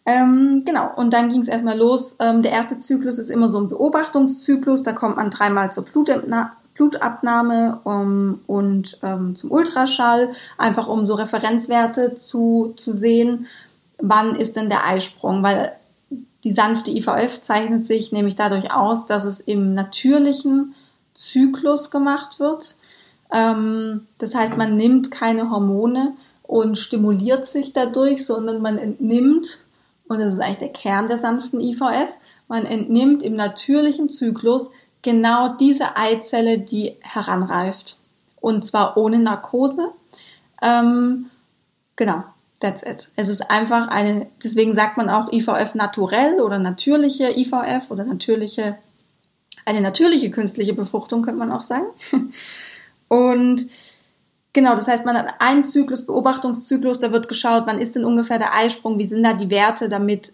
Ähm, 0.06 0.64
genau, 0.66 0.92
und 0.96 1.14
dann 1.14 1.30
ging 1.30 1.42
es 1.42 1.48
erstmal 1.48 1.78
los. 1.78 2.16
Ähm, 2.20 2.42
der 2.42 2.52
erste 2.52 2.78
Zyklus 2.78 3.20
ist 3.20 3.30
immer 3.30 3.50
so 3.50 3.60
ein 3.60 3.70
Beobachtungszyklus. 3.70 4.82
Da 4.82 4.94
kommt 4.94 5.18
man 5.18 5.30
dreimal 5.30 5.72
zur 5.72 5.84
Blutabnahme. 5.86 6.52
Blutabnahme 6.74 7.82
um, 7.84 8.40
und 8.48 8.98
ähm, 9.04 9.36
zum 9.36 9.52
Ultraschall, 9.52 10.32
einfach 10.58 10.88
um 10.88 11.06
so 11.06 11.14
Referenzwerte 11.16 12.16
zu, 12.16 12.74
zu 12.76 12.94
sehen, 12.94 13.46
wann 14.00 14.36
ist 14.36 14.56
denn 14.56 14.70
der 14.70 14.88
Eisprung, 14.88 15.44
weil 15.44 15.74
die 16.44 16.52
sanfte 16.52 16.90
IVF 16.90 17.42
zeichnet 17.42 17.86
sich 17.86 18.12
nämlich 18.12 18.36
dadurch 18.36 18.74
aus, 18.74 19.06
dass 19.06 19.26
es 19.26 19.40
im 19.40 19.76
natürlichen 19.76 20.74
Zyklus 21.14 21.92
gemacht 21.92 22.40
wird. 22.40 22.76
Ähm, 23.32 24.08
das 24.18 24.34
heißt, 24.34 24.58
man 24.58 24.76
nimmt 24.76 25.12
keine 25.12 25.52
Hormone 25.52 26.14
und 26.42 26.78
stimuliert 26.78 27.46
sich 27.46 27.74
dadurch, 27.74 28.26
sondern 28.26 28.62
man 28.62 28.78
entnimmt 28.78 29.64
und 30.12 30.20
das 30.20 30.34
ist 30.34 30.40
eigentlich 30.40 30.58
der 30.58 30.74
Kern 30.74 31.08
der 31.08 31.16
sanften 31.16 31.62
IVF, 31.62 32.10
man 32.50 32.66
entnimmt 32.66 33.24
im 33.24 33.36
natürlichen 33.36 34.10
Zyklus 34.10 34.70
genau 35.02 35.56
diese 35.56 35.96
Eizelle, 35.96 36.60
die 36.60 36.98
heranreift. 37.00 37.98
Und 38.42 38.66
zwar 38.66 38.98
ohne 38.98 39.20
Narkose. 39.20 39.92
Ähm, 40.62 41.30
genau, 41.96 42.26
that's 42.60 42.84
it. 42.84 43.10
Es 43.16 43.30
ist 43.30 43.50
einfach 43.50 43.88
eine, 43.88 44.28
deswegen 44.44 44.76
sagt 44.76 44.98
man 44.98 45.10
auch 45.10 45.32
IVF 45.32 45.76
naturell 45.76 46.42
oder 46.42 46.60
natürliche 46.60 47.32
IVF 47.32 47.90
oder 47.90 48.04
natürliche, 48.04 48.76
eine 49.64 49.80
natürliche 49.80 50.30
künstliche 50.30 50.74
Befruchtung, 50.74 51.22
könnte 51.22 51.40
man 51.40 51.54
auch 51.54 51.64
sagen. 51.64 51.88
Und 53.08 53.66
Genau, 54.54 54.76
das 54.76 54.88
heißt, 54.88 55.06
man 55.06 55.18
hat 55.18 55.36
einen 55.40 55.64
Zyklus, 55.64 56.06
Beobachtungszyklus, 56.06 57.00
da 57.00 57.12
wird 57.12 57.30
geschaut, 57.30 57.64
wann 57.68 57.80
ist 57.80 57.96
denn 57.96 58.04
ungefähr 58.04 58.38
der 58.38 58.54
Eisprung, 58.54 59.00
wie 59.00 59.06
sind 59.06 59.24
da 59.24 59.34
die 59.34 59.50
Werte, 59.50 59.88
damit 59.88 60.34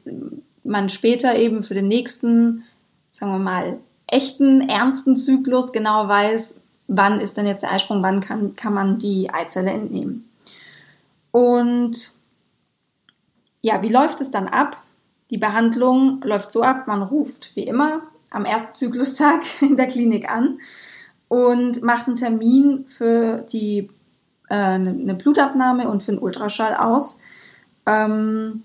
man 0.64 0.90
später 0.90 1.38
eben 1.38 1.64
für 1.64 1.76
den 1.76 1.88
nächsten, 1.88 2.64
sagen 3.10 3.32
wir 3.32 3.40
mal, 3.40 3.78
echten, 4.08 4.68
ernsten 4.70 5.18
Zyklus 5.18 5.72
genau 5.72 6.08
weiß, 6.08 6.56
wann 6.88 7.22
ist 7.22 7.38
denn 7.38 7.46
jetzt 7.46 7.62
der 7.62 7.72
Eisprung, 7.72 8.02
wann 8.02 8.22
kann, 8.22 8.56
kann 8.56 8.74
man 8.74 8.98
die 8.98 9.30
Eizelle 9.32 9.72
entnehmen. 9.72 10.28
Und 11.32 12.14
ja, 13.62 13.84
wie 13.84 13.92
läuft 13.92 14.22
es 14.22 14.32
dann 14.32 14.48
ab? 14.48 14.78
Die 15.30 15.38
Behandlung 15.38 16.22
läuft 16.24 16.52
so 16.52 16.62
ab, 16.62 16.88
man 16.88 17.04
ruft 17.04 17.56
wie 17.56 17.64
immer 17.64 18.02
am 18.32 18.46
ersten 18.46 18.74
Zyklustag 18.74 19.42
in 19.62 19.78
der 19.78 19.88
Klinik 19.88 20.32
an 20.32 20.60
und 21.28 21.84
macht 21.84 22.08
einen 22.08 22.16
Termin 22.16 22.88
für 22.88 23.46
die 23.52 23.90
eine 24.56 25.16
Blutabnahme 25.16 25.90
und 25.90 26.04
für 26.04 26.12
einen 26.12 26.22
Ultraschall 26.22 26.76
aus. 26.76 27.18
Ähm, 27.86 28.64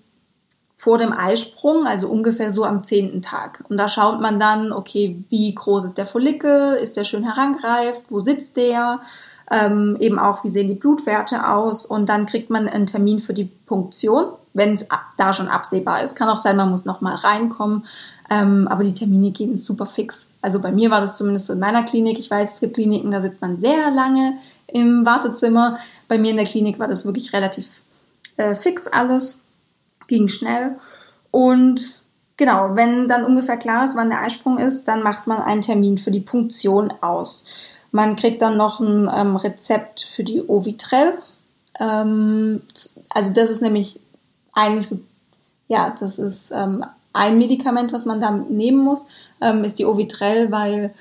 vor 0.82 0.98
dem 0.98 1.12
Eisprung, 1.12 1.86
also 1.86 2.08
ungefähr 2.08 2.50
so 2.50 2.64
am 2.64 2.82
zehnten 2.82 3.22
Tag. 3.22 3.62
Und 3.68 3.76
da 3.76 3.86
schaut 3.86 4.20
man 4.20 4.40
dann, 4.40 4.72
okay, 4.72 5.24
wie 5.28 5.54
groß 5.54 5.84
ist 5.84 5.96
der 5.96 6.06
Follikel, 6.06 6.74
ist 6.74 6.96
der 6.96 7.04
schön 7.04 7.22
herangereift, 7.22 8.06
wo 8.08 8.18
sitzt 8.18 8.56
der, 8.56 8.98
ähm, 9.48 9.96
eben 10.00 10.18
auch, 10.18 10.42
wie 10.42 10.48
sehen 10.48 10.66
die 10.66 10.74
Blutwerte 10.74 11.48
aus 11.48 11.84
und 11.84 12.08
dann 12.08 12.26
kriegt 12.26 12.50
man 12.50 12.66
einen 12.66 12.86
Termin 12.86 13.20
für 13.20 13.32
die 13.32 13.44
Punktion, 13.44 14.32
wenn 14.54 14.74
es 14.74 14.88
da 15.16 15.32
schon 15.32 15.46
absehbar 15.46 16.02
ist. 16.02 16.16
Kann 16.16 16.28
auch 16.28 16.38
sein, 16.38 16.56
man 16.56 16.70
muss 16.70 16.84
nochmal 16.84 17.14
reinkommen, 17.14 17.84
ähm, 18.28 18.66
aber 18.66 18.82
die 18.82 18.94
Termine 18.94 19.30
gehen 19.30 19.54
super 19.54 19.86
fix. 19.86 20.26
Also 20.40 20.60
bei 20.60 20.72
mir 20.72 20.90
war 20.90 21.00
das 21.00 21.16
zumindest 21.16 21.46
so 21.46 21.52
in 21.52 21.60
meiner 21.60 21.84
Klinik. 21.84 22.18
Ich 22.18 22.28
weiß, 22.28 22.54
es 22.54 22.60
gibt 22.60 22.74
Kliniken, 22.74 23.12
da 23.12 23.20
sitzt 23.20 23.40
man 23.40 23.60
sehr 23.60 23.92
lange 23.92 24.34
im 24.72 25.04
Wartezimmer. 25.06 25.78
Bei 26.08 26.18
mir 26.18 26.30
in 26.30 26.36
der 26.36 26.46
Klinik 26.46 26.78
war 26.78 26.88
das 26.88 27.04
wirklich 27.04 27.32
relativ 27.32 27.82
äh, 28.36 28.54
fix 28.54 28.86
alles, 28.86 29.38
ging 30.08 30.28
schnell. 30.28 30.76
Und 31.30 32.02
genau, 32.36 32.70
wenn 32.74 33.08
dann 33.08 33.24
ungefähr 33.24 33.56
klar 33.56 33.84
ist, 33.84 33.96
wann 33.96 34.10
der 34.10 34.22
Eisprung 34.22 34.58
ist, 34.58 34.86
dann 34.88 35.02
macht 35.02 35.26
man 35.26 35.42
einen 35.42 35.62
Termin 35.62 35.98
für 35.98 36.10
die 36.10 36.20
Punktion 36.20 36.92
aus. 37.00 37.44
Man 37.90 38.16
kriegt 38.16 38.40
dann 38.42 38.56
noch 38.56 38.80
ein 38.80 39.10
ähm, 39.14 39.36
Rezept 39.36 40.00
für 40.00 40.24
die 40.24 40.42
Ovitrell. 40.48 41.18
Ähm, 41.78 42.62
also 43.10 43.32
das 43.32 43.50
ist 43.50 43.62
nämlich 43.62 44.00
eigentlich 44.54 44.88
so, 44.88 45.00
ja, 45.68 45.94
das 45.98 46.18
ist 46.18 46.50
ähm, 46.54 46.84
ein 47.12 47.38
Medikament, 47.38 47.92
was 47.92 48.06
man 48.06 48.20
da 48.20 48.30
nehmen 48.30 48.78
muss, 48.78 49.04
ähm, 49.40 49.64
ist 49.64 49.78
die 49.78 49.84
Ovitrell, 49.84 50.50
weil 50.50 50.94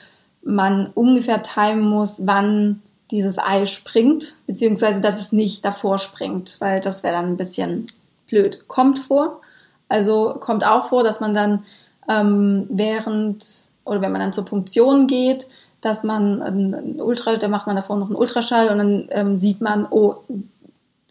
man 0.43 0.87
ungefähr 0.93 1.41
timen 1.43 1.81
muss, 1.81 2.25
wann 2.25 2.81
dieses 3.11 3.37
Ei 3.37 3.65
springt, 3.65 4.37
beziehungsweise 4.47 5.01
dass 5.01 5.19
es 5.19 5.31
nicht 5.31 5.63
davor 5.65 5.97
springt, 5.97 6.57
weil 6.59 6.79
das 6.79 7.03
wäre 7.03 7.15
dann 7.15 7.25
ein 7.25 7.37
bisschen 7.37 7.87
blöd. 8.27 8.67
Kommt 8.67 8.99
vor, 8.99 9.41
also 9.89 10.35
kommt 10.39 10.65
auch 10.65 10.85
vor, 10.85 11.03
dass 11.03 11.19
man 11.19 11.33
dann 11.33 11.65
ähm, 12.09 12.65
während 12.69 13.45
oder 13.83 14.01
wenn 14.01 14.11
man 14.11 14.21
dann 14.21 14.33
zur 14.33 14.45
Punktion 14.45 15.07
geht, 15.07 15.47
dass 15.81 16.03
man 16.03 16.41
ein 16.41 17.01
Ultra, 17.01 17.35
da 17.37 17.47
macht 17.47 17.67
man 17.67 17.75
davor 17.75 17.97
noch 17.97 18.07
einen 18.07 18.15
Ultraschall 18.15 18.69
und 18.69 18.77
dann 18.77 19.07
ähm, 19.09 19.35
sieht 19.35 19.61
man, 19.61 19.87
oh, 19.89 20.17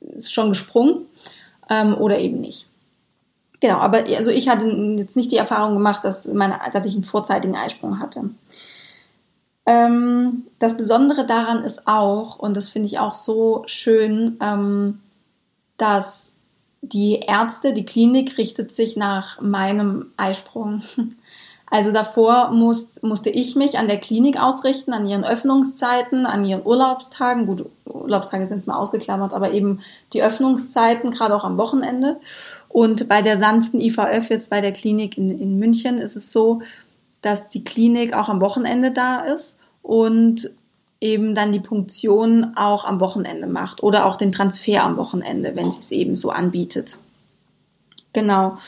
ist 0.01 0.33
schon 0.33 0.49
gesprungen 0.49 1.07
ähm, 1.69 1.97
oder 1.97 2.19
eben 2.19 2.41
nicht. 2.41 2.67
Genau, 3.61 3.79
aber 3.79 4.05
also 4.17 4.31
ich 4.31 4.49
hatte 4.49 4.67
jetzt 4.67 5.17
nicht 5.17 5.33
die 5.33 5.37
Erfahrung 5.37 5.75
gemacht, 5.75 6.03
dass, 6.05 6.27
meine, 6.27 6.59
dass 6.73 6.87
ich 6.87 6.95
einen 6.95 7.05
vorzeitigen 7.05 7.57
Eisprung 7.57 8.01
hatte. 8.01 8.31
Ähm, 9.67 10.45
das 10.59 10.77
Besondere 10.77 11.27
daran 11.27 11.63
ist 11.63 11.87
auch, 11.87 12.39
und 12.39 12.57
das 12.57 12.71
finde 12.71 12.87
ich 12.87 12.99
auch 12.99 13.15
so 13.15 13.63
schön, 13.67 14.37
ähm, 14.41 15.01
dass 15.77 16.33
die 16.83 17.21
Ärzte, 17.21 17.73
die 17.73 17.85
Klinik 17.85 18.39
richtet 18.39 18.73
sich 18.73 18.97
nach 18.97 19.41
meinem 19.41 20.13
Eisprung. 20.17 20.83
Also 21.73 21.93
davor 21.93 22.51
muss, 22.51 23.01
musste 23.01 23.31
ich 23.31 23.55
mich 23.55 23.79
an 23.79 23.87
der 23.87 24.01
Klinik 24.01 24.43
ausrichten, 24.43 24.93
an 24.93 25.07
ihren 25.07 25.23
Öffnungszeiten, 25.23 26.27
an 26.27 26.45
ihren 26.45 26.67
Urlaubstagen. 26.67 27.47
Gut, 27.47 27.65
Urlaubstage 27.85 28.45
sind 28.49 28.59
es 28.59 28.67
mal 28.67 28.77
ausgeklammert, 28.77 29.33
aber 29.33 29.53
eben 29.53 29.79
die 30.13 30.21
Öffnungszeiten, 30.21 31.13
gerade 31.13 31.33
auch 31.33 31.45
am 31.45 31.59
Wochenende. 31.59 32.17
Und 32.69 33.09
bei 33.09 33.23
der 33.23 33.39
sanften 33.39 33.81
IVF 33.81 34.31
jetzt 34.31 34.51
bei 34.51 34.61
der 34.61 34.73
Klinik 34.73 35.17
in, 35.17 35.39
in 35.39 35.61
München 35.61 35.99
ist 35.99 36.17
es 36.17 36.33
so, 36.33 36.61
dass 37.23 37.49
die 37.49 37.65
Klinik 37.65 38.15
auch 38.15 38.29
am 38.29 38.41
Wochenende 38.41 38.91
da 38.93 39.21
ist 39.21 39.57
und 39.83 40.51
eben 41.01 41.35
dann 41.35 41.53
die 41.53 41.61
Punktion 41.61 42.53
auch 42.57 42.85
am 42.85 43.01
Wochenende 43.01 43.47
macht 43.47 43.83
oder 43.83 44.07
auch 44.07 44.17
den 44.17 44.33
Transfer 44.33 44.85
am 44.85 44.97
Wochenende, 44.97 45.57
wenn 45.57 45.73
sie 45.73 45.79
es 45.79 45.91
eben 45.91 46.15
so 46.15 46.31
anbietet. 46.31 46.99
Genau. 48.13 48.59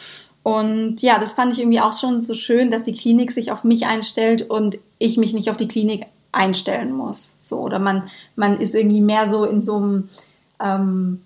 Und 0.42 1.02
ja, 1.02 1.18
das 1.18 1.34
fand 1.34 1.52
ich 1.52 1.60
irgendwie 1.60 1.80
auch 1.80 1.92
schon 1.92 2.20
so 2.20 2.34
schön, 2.34 2.70
dass 2.70 2.82
die 2.82 2.94
Klinik 2.94 3.30
sich 3.30 3.52
auf 3.52 3.64
mich 3.64 3.86
einstellt 3.86 4.42
und 4.48 4.78
ich 4.98 5.16
mich 5.16 5.34
nicht 5.34 5.50
auf 5.50 5.56
die 5.56 5.68
Klinik 5.68 6.06
einstellen 6.32 6.92
muss. 6.92 7.36
So, 7.38 7.60
oder 7.60 7.78
man, 7.78 8.04
man 8.34 8.58
ist 8.58 8.74
irgendwie 8.74 9.02
mehr 9.02 9.28
so 9.28 9.44
in 9.44 9.62
so 9.62 9.76
einem, 9.76 10.08
ähm, 10.58 11.22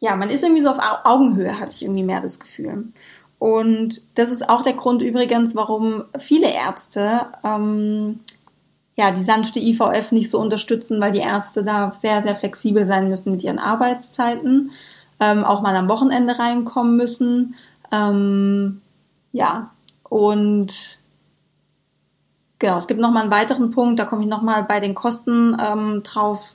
ja, 0.00 0.16
man 0.16 0.28
ist 0.28 0.42
irgendwie 0.42 0.60
so 0.60 0.70
auf 0.70 0.78
Augenhöhe, 1.04 1.58
hatte 1.58 1.72
ich 1.72 1.82
irgendwie 1.82 2.02
mehr 2.02 2.20
das 2.20 2.40
Gefühl. 2.40 2.88
Und 3.44 4.00
das 4.14 4.30
ist 4.30 4.48
auch 4.48 4.62
der 4.62 4.72
Grund 4.72 5.02
übrigens, 5.02 5.54
warum 5.54 6.04
viele 6.18 6.50
Ärzte 6.50 7.26
ähm, 7.44 8.20
ja, 8.96 9.10
die 9.10 9.22
sanfte 9.22 9.60
IVF 9.60 10.12
nicht 10.12 10.30
so 10.30 10.40
unterstützen, 10.40 10.98
weil 10.98 11.12
die 11.12 11.18
Ärzte 11.18 11.62
da 11.62 11.92
sehr, 11.92 12.22
sehr 12.22 12.36
flexibel 12.36 12.86
sein 12.86 13.10
müssen 13.10 13.32
mit 13.32 13.42
ihren 13.42 13.58
Arbeitszeiten, 13.58 14.70
ähm, 15.20 15.44
auch 15.44 15.60
mal 15.60 15.76
am 15.76 15.90
Wochenende 15.90 16.38
reinkommen 16.38 16.96
müssen. 16.96 17.54
Ähm, 17.92 18.80
ja, 19.32 19.72
und 20.08 20.96
genau, 22.58 22.78
es 22.78 22.86
gibt 22.86 23.00
nochmal 23.00 23.24
einen 23.24 23.32
weiteren 23.32 23.72
Punkt, 23.72 23.98
da 23.98 24.06
komme 24.06 24.22
ich 24.22 24.28
nochmal 24.28 24.64
bei 24.64 24.80
den 24.80 24.94
Kosten 24.94 25.54
ähm, 25.62 26.02
drauf 26.02 26.54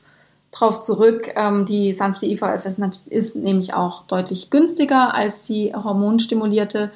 drauf 0.52 0.82
zurück. 0.82 1.34
Ähm, 1.36 1.66
die 1.66 1.94
sanfte 1.94 2.26
IVF 2.26 2.66
ist, 2.66 2.80
ist, 3.08 3.36
nämlich 3.36 3.74
auch 3.74 4.04
deutlich 4.04 4.50
günstiger 4.50 5.14
als 5.14 5.42
die 5.42 5.74
hormonstimulierte 5.74 6.92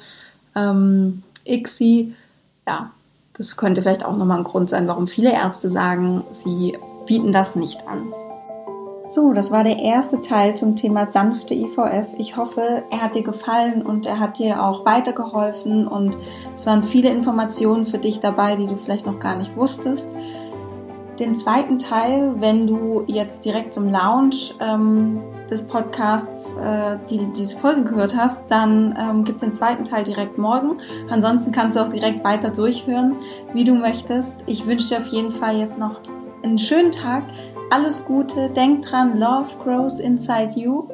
ähm, 0.54 1.22
ICSI. 1.44 2.14
Ja, 2.66 2.90
das 3.36 3.56
könnte 3.56 3.82
vielleicht 3.82 4.04
auch 4.04 4.16
nochmal 4.16 4.38
ein 4.38 4.44
Grund 4.44 4.70
sein, 4.70 4.86
warum 4.88 5.06
viele 5.06 5.32
Ärzte 5.32 5.70
sagen, 5.70 6.24
sie 6.30 6.76
bieten 7.06 7.32
das 7.32 7.56
nicht 7.56 7.86
an. 7.86 8.12
So, 9.00 9.34
das 9.34 9.50
war 9.50 9.64
der 9.64 9.78
erste 9.78 10.20
Teil 10.20 10.56
zum 10.56 10.76
Thema 10.76 11.04
sanfte 11.04 11.52
IVF. 11.52 12.06
Ich 12.16 12.38
hoffe, 12.38 12.84
er 12.90 13.02
hat 13.02 13.14
dir 13.14 13.22
gefallen 13.22 13.82
und 13.82 14.06
er 14.06 14.18
hat 14.18 14.38
dir 14.38 14.62
auch 14.62 14.86
weitergeholfen 14.86 15.86
und 15.86 16.16
es 16.56 16.64
waren 16.64 16.82
viele 16.82 17.10
Informationen 17.10 17.84
für 17.84 17.98
dich 17.98 18.20
dabei, 18.20 18.56
die 18.56 18.66
du 18.66 18.78
vielleicht 18.78 19.04
noch 19.04 19.18
gar 19.18 19.36
nicht 19.36 19.56
wusstest. 19.56 20.08
Den 21.18 21.36
zweiten 21.36 21.78
Teil, 21.78 22.34
wenn 22.40 22.66
du 22.66 23.04
jetzt 23.06 23.44
direkt 23.44 23.72
zum 23.72 23.88
Launch 23.88 24.54
ähm, 24.60 25.20
des 25.48 25.68
Podcasts 25.68 26.56
äh, 26.56 26.96
die, 27.08 27.26
diese 27.32 27.56
Folge 27.56 27.84
gehört 27.84 28.16
hast, 28.16 28.50
dann 28.50 28.96
ähm, 28.98 29.24
gibt 29.24 29.36
es 29.36 29.44
den 29.44 29.54
zweiten 29.54 29.84
Teil 29.84 30.02
direkt 30.02 30.38
morgen. 30.38 30.76
Ansonsten 31.10 31.52
kannst 31.52 31.76
du 31.76 31.82
auch 31.82 31.90
direkt 31.90 32.24
weiter 32.24 32.50
durchhören, 32.50 33.16
wie 33.52 33.64
du 33.64 33.74
möchtest. 33.74 34.42
Ich 34.46 34.66
wünsche 34.66 34.88
dir 34.88 34.98
auf 34.98 35.06
jeden 35.06 35.30
Fall 35.30 35.58
jetzt 35.58 35.78
noch 35.78 36.00
einen 36.42 36.58
schönen 36.58 36.90
Tag. 36.90 37.22
Alles 37.70 38.04
Gute, 38.04 38.50
denk 38.50 38.82
dran, 38.82 39.16
Love 39.16 39.48
grows 39.62 40.00
inside 40.00 40.58
you. 40.58 40.88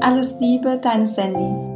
Alles 0.00 0.36
Liebe, 0.40 0.78
deine 0.82 1.06
Sandy. 1.06 1.73